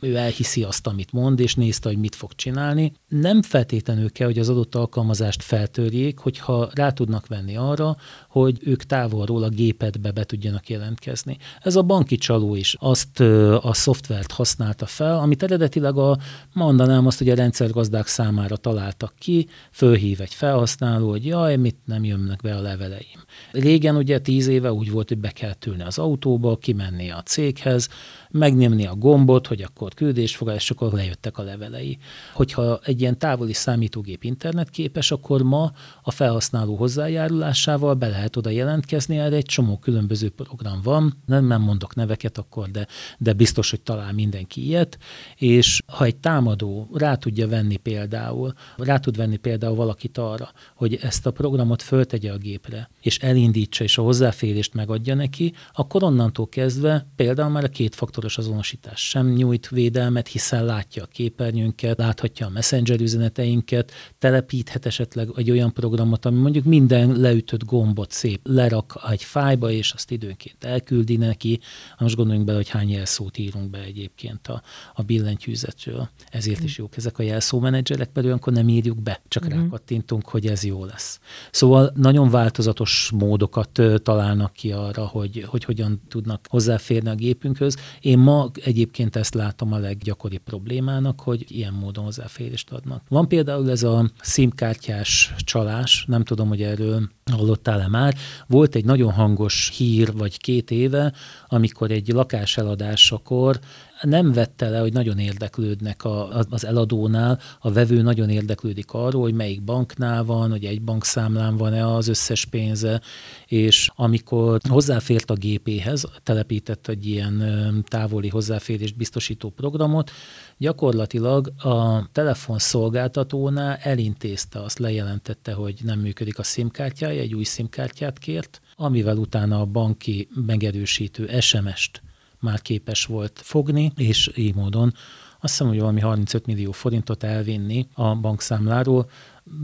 [0.00, 2.92] ő elhiszi azt, amit mond, és nézte, hogy mit fog csinálni.
[3.08, 7.96] Nem feltétlenül kell, hogy az adott alkalmazást feltörjék, hogyha rá tudnak venni arra,
[8.28, 11.36] hogy ők távolról a gépedbe be tudjanak jelentkezni.
[11.60, 13.20] Ez a banki csaló is azt
[13.60, 16.18] a szoftvert használta fel, amit eredetileg a,
[16.52, 22.04] mondanám azt, hogy a rendszergazdák számára találtak ki, fölhív egy felhasználó, hogy jaj, mit nem
[22.04, 23.24] jönnek be a leveleim.
[23.52, 27.88] Régen ugye tíz éve úgy volt, hogy be kellett ülni az autóba, kimenni a céghez,
[28.36, 31.98] megnyomni a gombot, hogy akkor küldésfogadás, és akkor lejöttek a levelei.
[32.32, 35.72] Hogyha egy ilyen távoli számítógép internetképes, akkor ma
[36.02, 41.62] a felhasználó hozzájárulásával be lehet oda jelentkezni, erre egy csomó különböző program van, nem, nem
[41.62, 42.86] mondok neveket akkor, de,
[43.18, 44.98] de biztos, hogy talál mindenki ilyet,
[45.36, 50.98] és ha egy támadó rá tudja venni például, rá tud venni például valakit arra, hogy
[51.02, 56.48] ezt a programot föltegye a gépre, és elindítsa, és a hozzáférést megadja neki, akkor onnantól
[56.48, 62.46] kezdve például már a kétfaktoros faktoros azonosítás sem nyújt védelmet, hiszen látja a képernyőnket, láthatja
[62.46, 69.06] a messenger üzeneteinket, telepíthet esetleg egy olyan programot, ami mondjuk minden leütött gombot szép lerak
[69.10, 71.60] egy fájba, és azt időnként elküldi neki.
[71.98, 74.62] Most gondoljunk bele, hogy hány jelszót írunk be egyébként a,
[74.94, 76.08] a billentyűzetről.
[76.30, 79.60] Ezért is jók ezek a jelszómenedzserek, mert olyankor nem írjuk be, csak uh-huh.
[79.60, 81.20] rákattintunk, hogy ez jó lesz.
[81.50, 87.76] Szóval nagyon változatos módokat találnak ki arra, hogy, hogy hogyan tudnak hozzáférni a gépünkhöz.
[88.00, 93.02] Én ma egyébként ezt látom a leggyakoribb problémának, hogy ilyen módon hozzáférést adnak.
[93.08, 98.14] Van például ez a SIM-kártyás csalás, nem tudom, hogy erről hallottál-e már.
[98.46, 101.12] Volt egy nagyon hangos hír, vagy két éve,
[101.48, 103.58] amikor egy lakás eladásakor
[104.02, 109.34] nem vette le, hogy nagyon érdeklődnek a, az eladónál, a vevő nagyon érdeklődik arról, hogy
[109.34, 113.00] melyik banknál van, hogy egy bankszámlán van-e az összes pénze,
[113.46, 120.10] és amikor hozzáfért a gépéhez, telepített egy ilyen távoli hozzáférést biztosító programot,
[120.58, 128.60] gyakorlatilag a telefonszolgáltatónál elintézte, azt lejelentette, hogy nem működik a SIM-kártyája, egy új SIM-kártyát kért,
[128.76, 132.05] amivel utána a banki megerősítő SMS-t
[132.40, 134.92] már képes volt fogni, és így módon
[135.40, 139.10] azt hiszem, hogy valami 35 millió forintot elvinni a bankszámláról,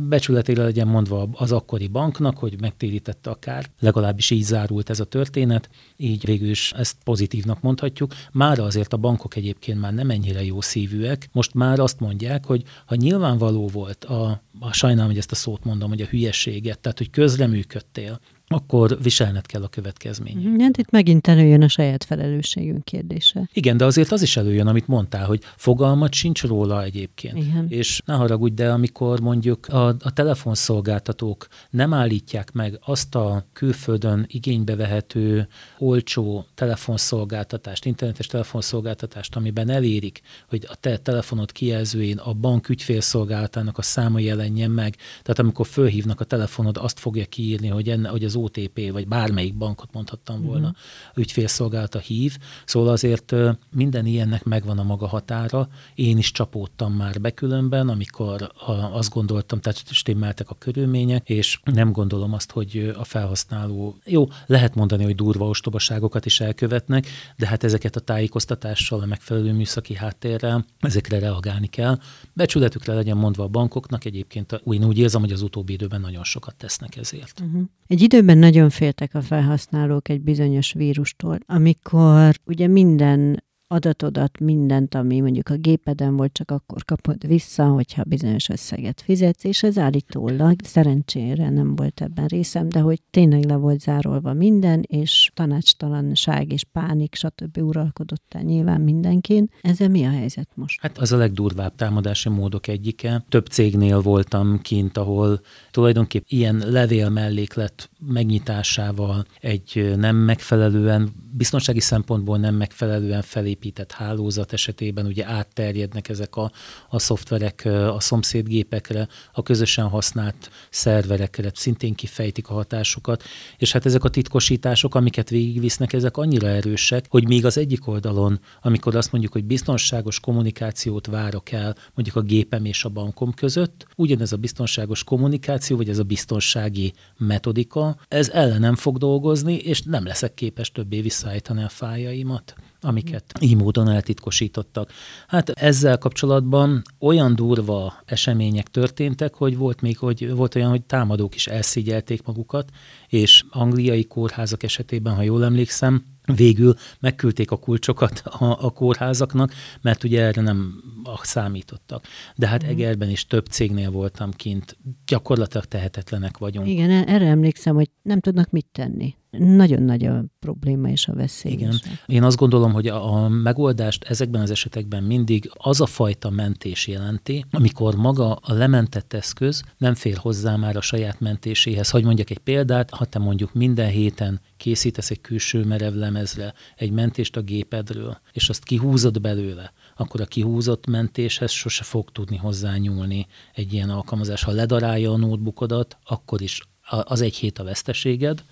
[0.08, 5.04] becsületére legyen mondva az akkori banknak, hogy megtérítette a kárt, legalábbis így zárult ez a
[5.04, 8.12] történet, így végül is ezt pozitívnak mondhatjuk.
[8.32, 12.62] Már azért a bankok egyébként már nem ennyire jó szívűek, most már azt mondják, hogy
[12.87, 16.98] ha nyilvánvaló volt a, a sajnálom, hogy ezt a szót mondom, hogy a hülyeséget, tehát
[16.98, 18.20] hogy közreműködtél,
[18.52, 20.44] akkor viselned kell a következményt.
[20.44, 20.60] Mhm.
[20.60, 23.48] Hát itt megint előjön a saját felelősségünk kérdése.
[23.52, 27.36] Igen, de azért az is előjön, amit mondtál, hogy fogalmat sincs róla egyébként.
[27.36, 27.66] Igen.
[27.68, 34.24] És ne haragudj, de amikor mondjuk a, a telefonszolgáltatók nem állítják meg azt a külföldön
[34.28, 42.68] igénybe vehető olcsó telefonszolgáltatást, internetes telefonszolgáltatást, amiben elérik, hogy a te telefonod kijelzőjén a bank
[42.68, 44.96] ügyfélszolgálatának a száma jelenjen meg.
[45.22, 49.55] Tehát amikor fölhívnak a telefonod, azt fogja kiírni, hogy, enne, hogy az OTP, vagy bármelyik
[49.55, 50.76] bankot mondhattam volna, uh-huh.
[51.14, 52.38] ügyfélszolgálata hív.
[52.64, 53.35] Szóval azért
[53.74, 55.68] minden ilyennek megvan a maga határa.
[55.94, 58.52] Én is csapódtam már be különben, amikor
[58.92, 64.74] azt gondoltam, tehát stimmeltek a körülmények, és nem gondolom azt, hogy a felhasználó, jó, lehet
[64.74, 70.64] mondani, hogy durva ostobaságokat is elkövetnek, de hát ezeket a tájékoztatással, a megfelelő műszaki háttérrel,
[70.81, 71.98] ezekre reagálni kell.
[72.33, 76.55] Becsületükre legyen mondva a bankoknak, egyébként én úgy érzem, hogy az utóbbi időben nagyon sokat
[76.57, 77.40] tesznek ezért.
[77.40, 77.62] Uh-huh.
[77.87, 85.20] Egy időben nagyon féltek a felhasználók egy bizonyos vírustól, amikor ugye minden adatodat, mindent, ami
[85.20, 90.56] mondjuk a gépeden volt, csak akkor kapod vissza, hogyha bizonyos összeget fizetsz, és ez állítólag
[90.64, 96.64] szerencsére nem volt ebben részem, de hogy tényleg le volt zárolva minden, és tanácstalanság és
[96.72, 97.58] pánik, stb.
[97.58, 99.50] uralkodott el nyilván mindenkin.
[99.61, 100.80] Ezzel mi a helyzet most?
[100.80, 103.24] Hát az a legdurvább támadási módok egyike.
[103.28, 112.38] Több cégnél voltam kint, ahol tulajdonképpen ilyen levél melléklet megnyitásával egy nem megfelelően, biztonsági szempontból
[112.38, 113.22] nem megfelelően
[113.62, 116.51] felépített hálózat esetében ugye átterjednek ezek a,
[116.88, 117.62] a szoftverek
[117.94, 123.22] a szomszédgépekre, a közösen használt szerverekre, szintén kifejtik a hatásukat,
[123.59, 128.40] és hát ezek a titkosítások, amiket végigvisznek, ezek annyira erősek, hogy még az egyik oldalon,
[128.62, 133.87] amikor azt mondjuk, hogy biztonságos kommunikációt várok el mondjuk a gépem és a bankom között,
[133.96, 140.05] ugyanez a biztonságos kommunikáció, vagy ez a biztonsági metodika, ez ellenem fog dolgozni, és nem
[140.05, 144.92] leszek képes többé visszaállítani a fájaimat amiket így módon eltitkosítottak.
[145.27, 151.35] Hát ezzel kapcsolatban olyan durva események történtek, hogy volt még, hogy volt olyan, hogy támadók
[151.35, 152.71] is elszigyelték magukat,
[153.12, 160.05] és angliai kórházak esetében, ha jól emlékszem, végül megküldték a kulcsokat a, a kórházaknak, mert
[160.05, 160.83] ugye erre nem
[161.22, 162.05] számítottak.
[162.37, 162.70] De hát mhm.
[162.70, 166.68] Egerben is több cégnél voltam kint, gyakorlatilag tehetetlenek vagyunk.
[166.68, 171.53] Igen, erre emlékszem, hogy nem tudnak mit tenni nagyon nagy a probléma és a veszély.
[171.53, 171.75] Igen.
[172.07, 176.87] Én azt gondolom, hogy a, a megoldást ezekben az esetekben mindig az a fajta mentés
[176.87, 181.90] jelenti, amikor maga a lementett eszköz nem fér hozzá már a saját mentéséhez.
[181.90, 187.36] Hogy mondjak egy példát, ha te mondjuk minden héten készítesz egy külső merevlemezre egy mentést
[187.36, 193.72] a gépedről, és azt kihúzod belőle, akkor a kihúzott mentéshez sose fog tudni hozzányúlni egy
[193.72, 194.42] ilyen alkalmazás.
[194.42, 198.44] Ha ledarálja a notebookodat, akkor is az egy hét a veszteséged,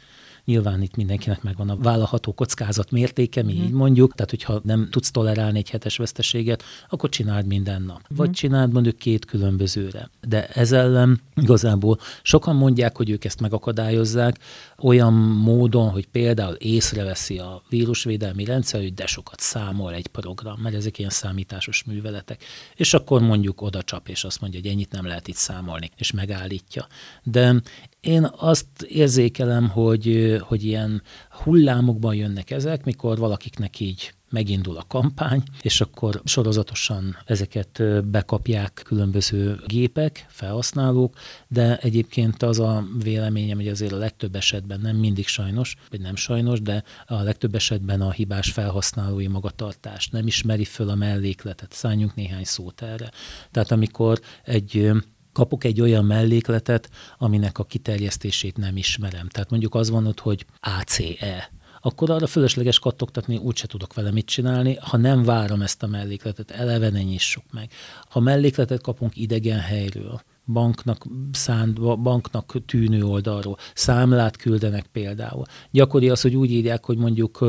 [0.44, 3.62] Nyilván itt mindenkinek megvan a vállalható kockázat mértéke, mi mm.
[3.62, 8.00] így mondjuk, tehát hogyha nem tudsz tolerálni egy hetes veszteséget, akkor csináld minden nap.
[8.12, 8.16] Mm.
[8.16, 10.10] Vagy csináld mondjuk két különbözőre.
[10.28, 14.38] De ez ellen igazából sokan mondják, hogy ők ezt megakadályozzák
[14.78, 20.74] olyan módon, hogy például észreveszi a vírusvédelmi rendszer, hogy de sokat számol egy program, mert
[20.74, 22.44] ezek ilyen számításos műveletek.
[22.74, 26.12] És akkor mondjuk oda csap, és azt mondja, hogy ennyit nem lehet itt számolni, és
[26.12, 26.86] megállítja.
[27.22, 27.62] De
[28.00, 35.42] én azt érzékelem, hogy, hogy ilyen hullámokban jönnek ezek, mikor valakiknek így megindul a kampány,
[35.62, 41.16] és akkor sorozatosan ezeket bekapják különböző gépek, felhasználók,
[41.48, 46.16] de egyébként az a véleményem, hogy azért a legtöbb esetben, nem mindig sajnos, vagy nem
[46.16, 51.72] sajnos, de a legtöbb esetben a hibás felhasználói magatartás nem ismeri föl a mellékletet.
[51.72, 53.10] Szálljunk néhány szót erre.
[53.50, 54.90] Tehát amikor egy
[55.32, 59.28] kapok egy olyan mellékletet, aminek a kiterjesztését nem ismerem.
[59.28, 61.50] Tehát mondjuk az van ott, hogy ACE,
[61.82, 66.50] akkor arra fölösleges kattogtatni úgyse tudok vele mit csinálni, ha nem várom ezt a mellékletet,
[66.50, 67.70] eleve ne nyissuk meg.
[68.08, 70.20] Ha mellékletet kapunk idegen helyről,
[70.52, 73.56] banknak szánt, banknak tűnő oldalról.
[73.74, 75.44] Számlát küldenek például.
[75.70, 77.44] Gyakori az, hogy úgy írják, hogy mondjuk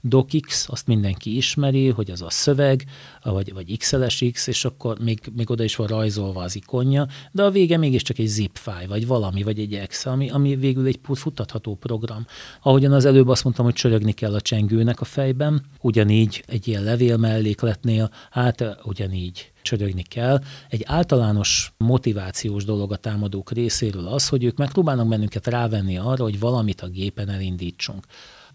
[0.00, 2.84] docx, azt mindenki ismeri, hogy az a szöveg,
[3.22, 7.50] vagy, vagy XLSX, és akkor még, még oda is van rajzolva az ikonja, de a
[7.50, 11.74] vége mégiscsak egy zip file, vagy valami, vagy egy Excel, ami, ami végül egy futtatható
[11.74, 12.26] program.
[12.62, 16.82] Ahogyan az előbb azt mondtam, hogy csörögni kell a csengőnek a fejben, ugyanígy egy ilyen
[16.82, 20.40] levél mellékletnél, hát ugyanígy csörögni kell.
[20.68, 26.38] Egy általános motivációs dolog a támadók részéről az, hogy ők megpróbálnak bennünket rávenni arra, hogy
[26.38, 28.04] valamit a gépen elindítsunk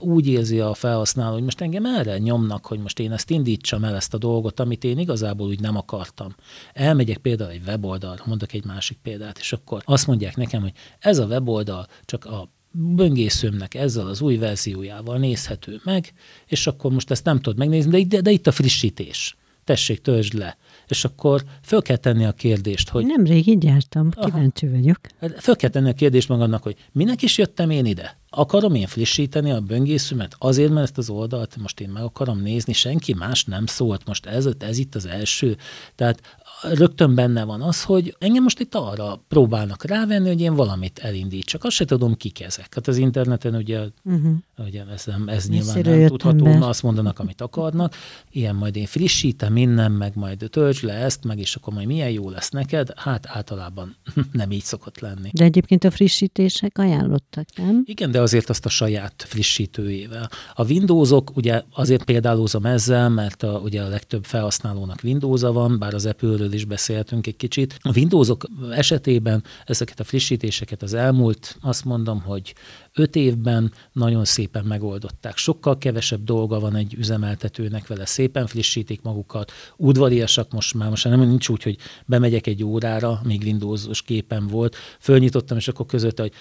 [0.04, 3.96] úgy érzi a felhasználó, hogy most engem erre nyomnak, hogy most én ezt indítsam el,
[3.96, 6.36] ezt a dolgot, amit én igazából úgy nem akartam.
[6.74, 11.18] Elmegyek például egy weboldalra, mondok egy másik példát, és akkor azt mondják nekem, hogy ez
[11.18, 16.14] a weboldal csak a böngészőmnek ezzel az új verziójával nézhető meg,
[16.48, 19.36] és akkor most ezt nem tudod megnézni, de, de itt a frissítés.
[19.64, 20.58] Tessék, töltsd le
[20.92, 23.06] és akkor föl kell tenni a kérdést, hogy...
[23.06, 24.76] Nem rég így jártam, kíváncsi Aha.
[24.76, 24.98] vagyok.
[25.20, 28.20] Hát föl kell tenni a kérdést magadnak, hogy minek is jöttem én ide?
[28.30, 32.74] Akarom én frissíteni a böngészőmet azért, mert ezt az oldalt most én meg akarom nézni,
[32.74, 35.58] senki más nem szólt, most ez, ez itt az első.
[35.96, 41.00] Tehát rögtön benne van az, hogy engem most itt arra próbálnak rávenni, hogy én valamit
[41.00, 41.64] elindítsak.
[41.64, 42.74] Azt se tudom, kik ezek.
[42.74, 44.32] Hát az interneten ugye, uh-huh.
[44.58, 46.66] ugye ez, nem, ez nyilván nem tudható, be.
[46.66, 47.96] azt mondanak, amit akarnak.
[48.32, 52.10] Ilyen majd én frissítem innen, meg majd töltsd le ezt, meg és akkor majd milyen
[52.10, 52.90] jó lesz neked.
[52.96, 53.96] Hát általában
[54.32, 55.30] nem így szokott lenni.
[55.34, 57.84] De egyébként a frissítések ajánlottak, nem?
[57.86, 60.30] Igen, de azért azt a saját frissítőjével.
[60.54, 65.94] A Windowsok, ugye azért példálózom ezzel, mert a, ugye a legtöbb felhasználónak windows van, bár
[65.94, 67.78] az Apple erről is beszéltünk egy kicsit.
[67.82, 72.54] A Windowsok esetében ezeket a frissítéseket az elmúlt, azt mondom, hogy
[72.94, 75.38] öt évben nagyon szépen megoldották.
[75.38, 81.20] Sokkal kevesebb dolga van egy üzemeltetőnek vele, szépen frissítik magukat, udvariasak most már, most nem
[81.20, 86.32] nincs úgy, hogy bemegyek egy órára, még Windowsos képen volt, fölnyitottam, és akkor között, hogy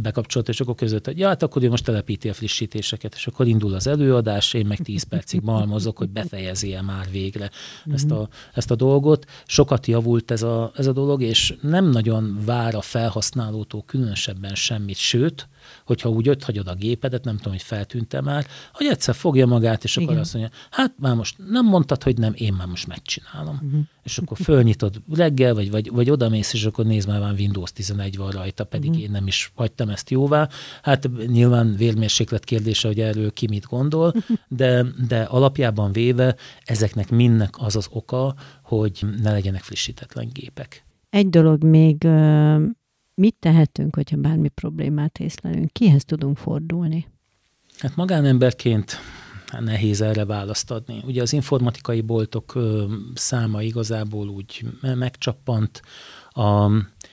[0.00, 3.46] bekapcsolt, és akkor között, hogy ja, hát akkor ő most telepíti a frissítéseket, és akkor
[3.46, 7.50] indul az előadás, én meg 10 percig malmozok, hogy befejezi-e már végre
[7.92, 9.26] ezt a, ezt a dolgot.
[9.58, 14.96] Sokat javult ez a, ez a dolog, és nem nagyon vár a felhasználótól különösebben semmit,
[14.96, 15.48] sőt,
[15.84, 19.84] hogyha úgy ott hagyod a gépedet, nem tudom, hogy feltűntem már, hogy egyszer fogja magát,
[19.84, 20.08] és Igen.
[20.08, 23.60] akkor azt mondja, hát már most nem mondtad, hogy nem, én már most megcsinálom.
[23.62, 23.80] Uh-huh.
[24.02, 28.16] És akkor fölnyitod reggel, vagy, vagy, vagy odamész, és akkor nézd már, már Windows 11
[28.16, 29.04] van rajta, pedig uh-huh.
[29.04, 30.48] én nem is hagytam ezt jóvá.
[30.82, 34.14] Hát nyilván vérmérséklet kérdése, hogy erről ki mit gondol,
[34.48, 40.84] de, de alapjában véve ezeknek mindnek az az oka, hogy ne legyenek frissítetlen gépek.
[41.10, 42.04] Egy dolog még
[43.18, 45.72] mit tehetünk, hogyha bármi problémát észlelünk?
[45.72, 47.06] Kihez tudunk fordulni?
[47.78, 48.96] Hát magánemberként
[49.60, 51.02] nehéz erre választ adni.
[51.06, 52.58] Ugye az informatikai boltok
[53.14, 55.82] száma igazából úgy megcsappant,
[56.30, 56.70] a,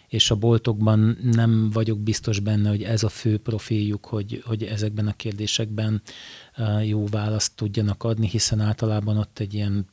[0.08, 5.08] és a boltokban nem vagyok biztos benne, hogy ez a fő profiljuk, hogy, hogy ezekben
[5.08, 6.01] a kérdésekben
[6.84, 9.86] jó választ tudjanak adni, hiszen általában ott egy ilyen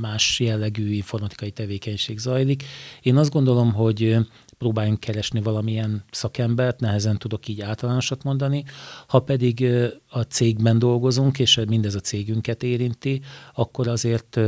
[0.00, 2.64] más jellegű informatikai tevékenység zajlik.
[3.02, 4.16] Én azt gondolom, hogy
[4.58, 8.64] próbáljunk keresni valamilyen szakembert, nehezen tudok így általánosat mondani.
[9.06, 9.66] Ha pedig
[10.08, 13.20] a cégben dolgozunk, és mindez a cégünket érinti,
[13.54, 14.40] akkor azért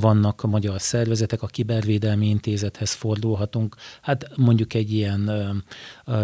[0.00, 3.76] vannak a magyar szervezetek, a Kibervédelmi Intézethez fordulhatunk.
[4.02, 5.30] Hát mondjuk egy ilyen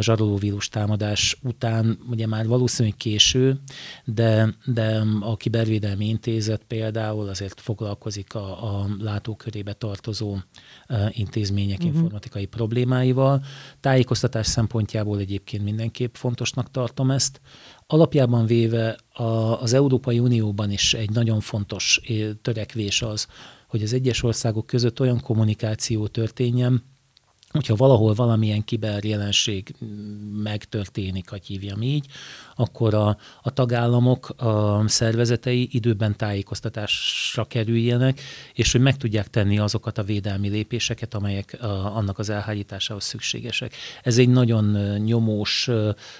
[0.00, 3.60] zsarolóvírus támadás után, ugye már valószínűleg késő,
[4.04, 10.36] de, de a Kibervédelmi Intézet például azért foglalkozik a, a látókörébe tartozó
[11.10, 11.94] intézmények uh-huh.
[11.94, 13.44] informatikai problémáival.
[13.80, 17.40] Tájékoztatás szempontjából egyébként mindenképp fontosnak tartom ezt.
[17.86, 19.22] Alapjában véve a,
[19.60, 22.00] az Európai Unióban is egy nagyon fontos
[22.42, 23.26] törekvés az,
[23.68, 26.82] hogy az egyes országok között olyan kommunikáció történjen,
[27.54, 29.74] hogyha valahol valamilyen kiberjelenség
[30.42, 32.06] megtörténik, hogy hívjam így,
[32.56, 38.20] akkor a, a tagállamok, a szervezetei időben tájékoztatásra kerüljenek,
[38.54, 43.74] és hogy meg tudják tenni azokat a védelmi lépéseket, amelyek a, annak az elhárításához szükségesek.
[44.02, 45.70] Ez egy nagyon nyomós,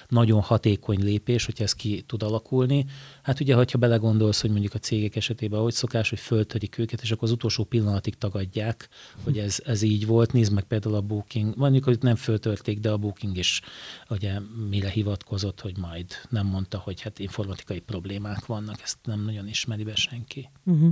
[0.07, 2.85] nagyon hatékony lépés, hogyha ez ki tud alakulni.
[3.21, 7.11] Hát ugye, hogyha belegondolsz, hogy mondjuk a cégek esetében ahogy szokás, hogy föltörik őket, és
[7.11, 8.89] akkor az utolsó pillanatig tagadják,
[9.23, 10.33] hogy ez, ez így volt.
[10.33, 13.61] Nézd meg például a Booking, mondjuk, hogy nem föltörték, de a Booking is
[14.09, 19.47] ugye mire hivatkozott, hogy majd nem mondta, hogy hát informatikai problémák vannak, ezt nem nagyon
[19.47, 20.49] ismeri be senki.
[20.63, 20.91] Uh-huh.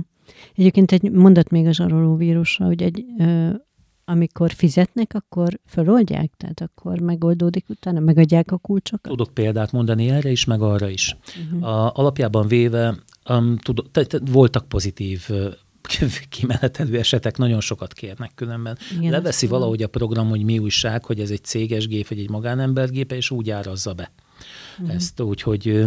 [0.54, 3.50] Egyébként egy mondat még a zsaroló vírusra, hogy egy, ö,
[4.04, 6.32] amikor fizetnek, akkor föloldják?
[6.36, 9.10] Tehát akkor megoldódik utána, megadják a kulcsokat?
[9.10, 11.16] Tudok példát mondani erre is, meg arra is.
[11.44, 11.68] Uh-huh.
[11.68, 12.94] A, alapjában véve
[13.28, 15.28] um, tudok, te, te, voltak pozitív
[16.28, 18.78] kimenetelő esetek nagyon sokat kérnek különben.
[18.98, 22.30] Igen, Leveszi valahogy a program, hogy mi újság, hogy ez egy céges gép, vagy egy
[22.30, 24.12] magánembergépe, és úgy árazza be
[24.78, 24.94] uh-huh.
[24.94, 25.86] ezt, úgyhogy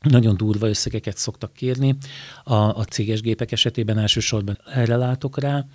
[0.00, 1.96] nagyon durva összegeket szoktak kérni.
[2.44, 5.66] A, a céges gépek esetében elsősorban erre látok rá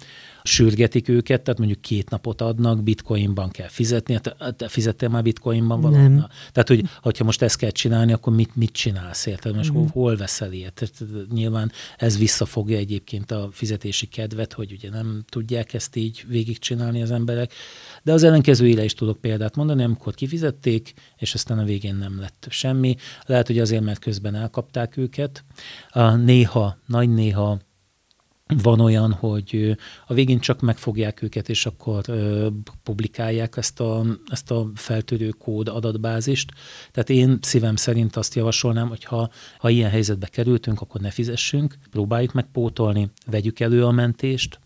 [0.45, 4.13] sürgetik őket, tehát mondjuk két napot adnak, bitcoinban kell fizetni.
[4.13, 5.91] Hát, te fizettél már bitcoinban?
[5.91, 6.27] Nem.
[6.51, 9.55] Tehát, hogy hogyha most ezt kell csinálni, akkor mit, mit csinálsz érted?
[9.55, 9.85] Most mm.
[9.91, 10.91] hol, veszel ilyet?
[11.33, 17.11] Nyilván ez visszafogja egyébként a fizetési kedvet, hogy ugye nem tudják ezt így végigcsinálni az
[17.11, 17.53] emberek.
[18.03, 22.47] De az ellenkezőjére is tudok példát mondani, amikor kifizették, és aztán a végén nem lett
[22.49, 22.95] semmi.
[23.25, 25.43] Lehet, hogy azért, mert közben elkapták őket.
[26.15, 27.59] Néha, nagy néha
[28.53, 29.77] van olyan, hogy
[30.07, 32.03] a végén csak megfogják őket, és akkor
[32.83, 36.51] publikálják ezt a, ezt a feltörő kód adatbázist.
[36.91, 41.77] Tehát én szívem szerint azt javasolnám, hogy ha, ha ilyen helyzetbe kerültünk, akkor ne fizessünk,
[41.91, 44.59] próbáljuk megpótolni, vegyük elő a mentést,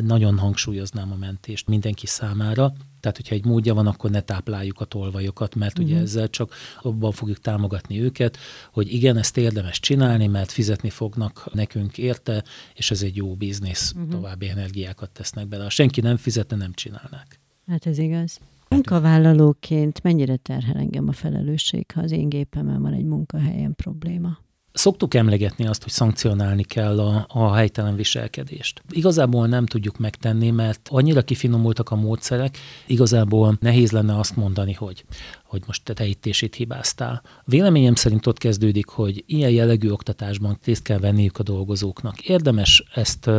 [0.00, 2.72] nagyon hangsúlyoznám a mentést mindenki számára,
[3.02, 5.86] tehát, hogyha egy módja van, akkor ne tápláljuk a tolvajokat, mert uh-huh.
[5.86, 6.04] ugye mhm.
[6.04, 8.38] ezzel csak abban fogjuk támogatni őket,
[8.72, 12.44] hogy igen, ezt érdemes csinálni, mert fizetni fognak nekünk érte,
[12.74, 14.10] és ez egy jó biznisz, uh-huh.
[14.10, 15.62] további energiákat tesznek bele.
[15.62, 17.40] Ha senki nem fizette, nem csinálnák.
[17.66, 18.40] Hát ez igaz.
[18.68, 24.38] Munkavállalóként mennyire terhel engem a felelősség, ha az én gépemen van egy munkahelyen probléma?
[24.72, 28.82] Szoktuk emlegetni azt, hogy szankcionálni kell a, a helytelen viselkedést.
[28.90, 35.04] Igazából nem tudjuk megtenni, mert annyira kifinomultak a módszerek, igazából nehéz lenne azt mondani, hogy
[35.52, 37.22] hogy most te itt és itt hibáztál.
[37.44, 42.20] Véleményem szerint ott kezdődik, hogy ilyen jellegű oktatásban részt kell venniük a dolgozóknak.
[42.20, 43.30] Érdemes ezt,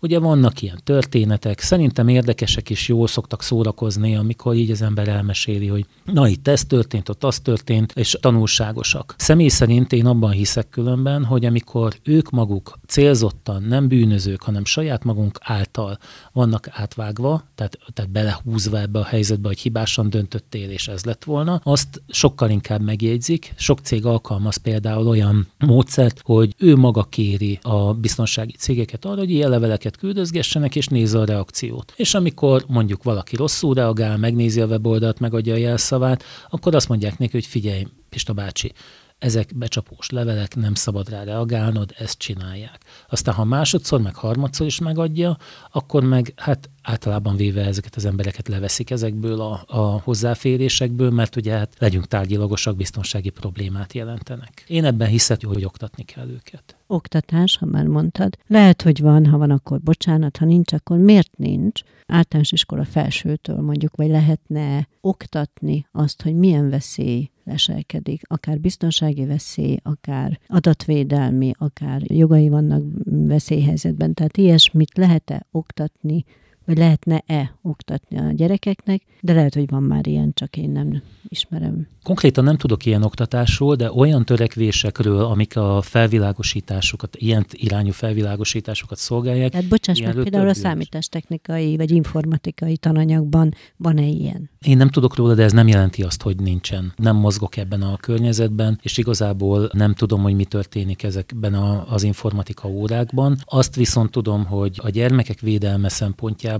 [0.00, 5.66] ugye vannak ilyen történetek, szerintem érdekesek is jól szoktak szórakozni, amikor így az ember elmeséli,
[5.66, 9.14] hogy na itt ez történt, ott az történt, és tanulságosak.
[9.18, 15.04] Személy szerint én abban hiszek különben, hogy amikor ők maguk célzottan, nem bűnözők, hanem saját
[15.04, 15.98] magunk által
[16.32, 21.49] vannak átvágva, tehát, tehát belehúzva ebbe a helyzetbe, hogy hibásan döntöttél, és ez lett volna,
[21.50, 23.52] volna, azt sokkal inkább megjegyzik.
[23.56, 29.30] Sok cég alkalmaz például olyan módszert, hogy ő maga kéri a biztonsági cégeket arra, hogy
[29.30, 31.92] ilyen leveleket küldözgessenek, és nézze a reakciót.
[31.96, 37.18] És amikor mondjuk valaki rosszul reagál, megnézi a weboldalt, megadja a jelszavát, akkor azt mondják
[37.18, 38.72] neki, hogy figyelj, Pista bácsi,
[39.18, 42.78] ezek becsapós levelek, nem szabad rá reagálnod, ezt csinálják.
[43.08, 45.36] Aztán, ha másodszor, meg harmadszor is megadja,
[45.70, 51.52] akkor meg hát általában véve ezeket az embereket leveszik ezekből a, a hozzáférésekből, mert ugye
[51.52, 54.64] hát legyünk tárgyilagosak, biztonsági problémát jelentenek.
[54.66, 56.76] Én ebben hiszek, hogy oktatni kell őket.
[56.86, 58.36] Oktatás, ha már mondtad.
[58.46, 61.80] Lehet, hogy van, ha van, akkor bocsánat, ha nincs, akkor miért nincs?
[62.06, 69.76] Általános iskola felsőtől mondjuk, vagy lehetne oktatni azt, hogy milyen veszély leselkedik, akár biztonsági veszély,
[69.82, 74.14] akár adatvédelmi, akár jogai vannak veszélyhelyzetben.
[74.14, 76.24] Tehát ilyesmit lehet-e oktatni
[76.70, 81.86] vagy lehetne-e oktatni a gyerekeknek, de lehet, hogy van már ilyen, csak én nem ismerem.
[82.02, 89.50] Konkrétan nem tudok ilyen oktatásról, de olyan törekvésekről, amik a felvilágosításokat, ilyen irányú felvilágosításokat szolgálják.
[89.50, 94.50] Tehát bocsáss meg, például a számítástechnikai vagy informatikai tananyagban van-e ilyen?
[94.66, 96.92] Én nem tudok róla, de ez nem jelenti azt, hogy nincsen.
[96.96, 102.02] Nem mozgok ebben a környezetben, és igazából nem tudom, hogy mi történik ezekben a, az
[102.02, 103.36] informatika órákban.
[103.44, 106.59] Azt viszont tudom, hogy a gyermekek védelme szempontjából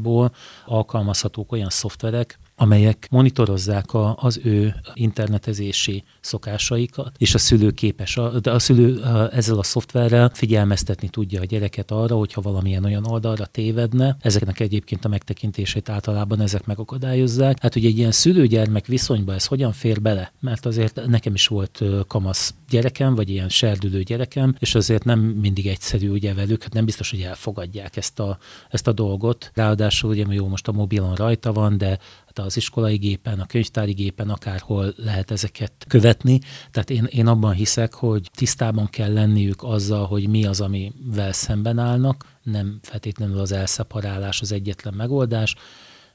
[0.67, 8.41] alkalmazhatók olyan szoftverek, amelyek monitorozzák a, az ő internetezési szokásaikat, és a szülő képes, a,
[8.41, 13.47] de a szülő ezzel a szoftverrel figyelmeztetni tudja a gyereket arra, hogyha valamilyen olyan oldalra
[13.47, 14.17] tévedne.
[14.21, 17.61] Ezeknek egyébként a megtekintését általában ezek megakadályozzák.
[17.61, 20.33] Hát ugye egy ilyen szülő-gyermek viszonyba ez hogyan fér bele?
[20.41, 25.67] Mert azért nekem is volt kamasz gyerekem, vagy ilyen serdülő gyerekem, és azért nem mindig
[25.67, 28.39] egyszerű ugye velük, hát nem biztos, hogy elfogadják ezt a,
[28.71, 29.51] ezt a dolgot.
[29.55, 31.99] Ráadásul ugye jó, most a mobilon rajta van, de
[32.39, 36.39] az iskolai gépen, a könyvtári gépen akárhol lehet ezeket követni.
[36.71, 41.79] Tehát én, én abban hiszek, hogy tisztában kell lenniük azzal, hogy mi az, amivel szemben
[41.79, 45.55] állnak, nem feltétlenül az elszeparálás az egyetlen megoldás,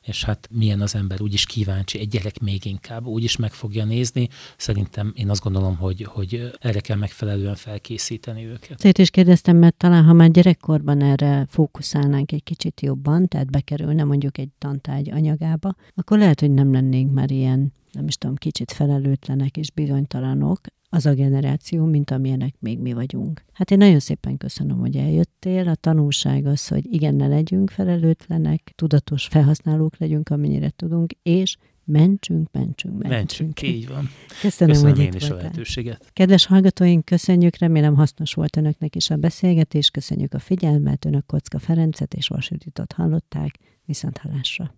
[0.05, 4.27] és hát milyen az ember úgyis kíváncsi, egy gyerek még inkább úgyis meg fogja nézni.
[4.57, 8.79] Szerintem én azt gondolom, hogy, hogy erre kell megfelelően felkészíteni őket.
[8.79, 14.03] Szét is kérdeztem, mert talán ha már gyerekkorban erre fókuszálnánk egy kicsit jobban, tehát bekerülne
[14.03, 18.71] mondjuk egy tantárgy anyagába, akkor lehet, hogy nem lennénk már ilyen nem is tudom, kicsit
[18.71, 20.59] felelőtlenek és bizonytalanok,
[20.95, 23.43] az a generáció, mint amilyenek még mi vagyunk.
[23.53, 25.67] Hát én nagyon szépen köszönöm, hogy eljöttél.
[25.67, 32.51] A tanulság az, hogy igen, ne legyünk felelőtlenek, tudatos felhasználók legyünk, amennyire tudunk, és mentsünk,
[32.51, 33.13] mentsünk, mentsünk.
[33.13, 34.09] Mentsünk, így van.
[34.41, 35.37] Köszönöm, Köszönöm hogy én itt is voltál.
[35.37, 36.09] a lehetőséget.
[36.13, 41.59] Kedves hallgatóink, köszönjük, remélem hasznos volt önöknek is a beszélgetés, köszönjük a figyelmet, önök Kocka
[41.59, 44.73] Ferencet és Vasuditot hallották, viszont hallásra.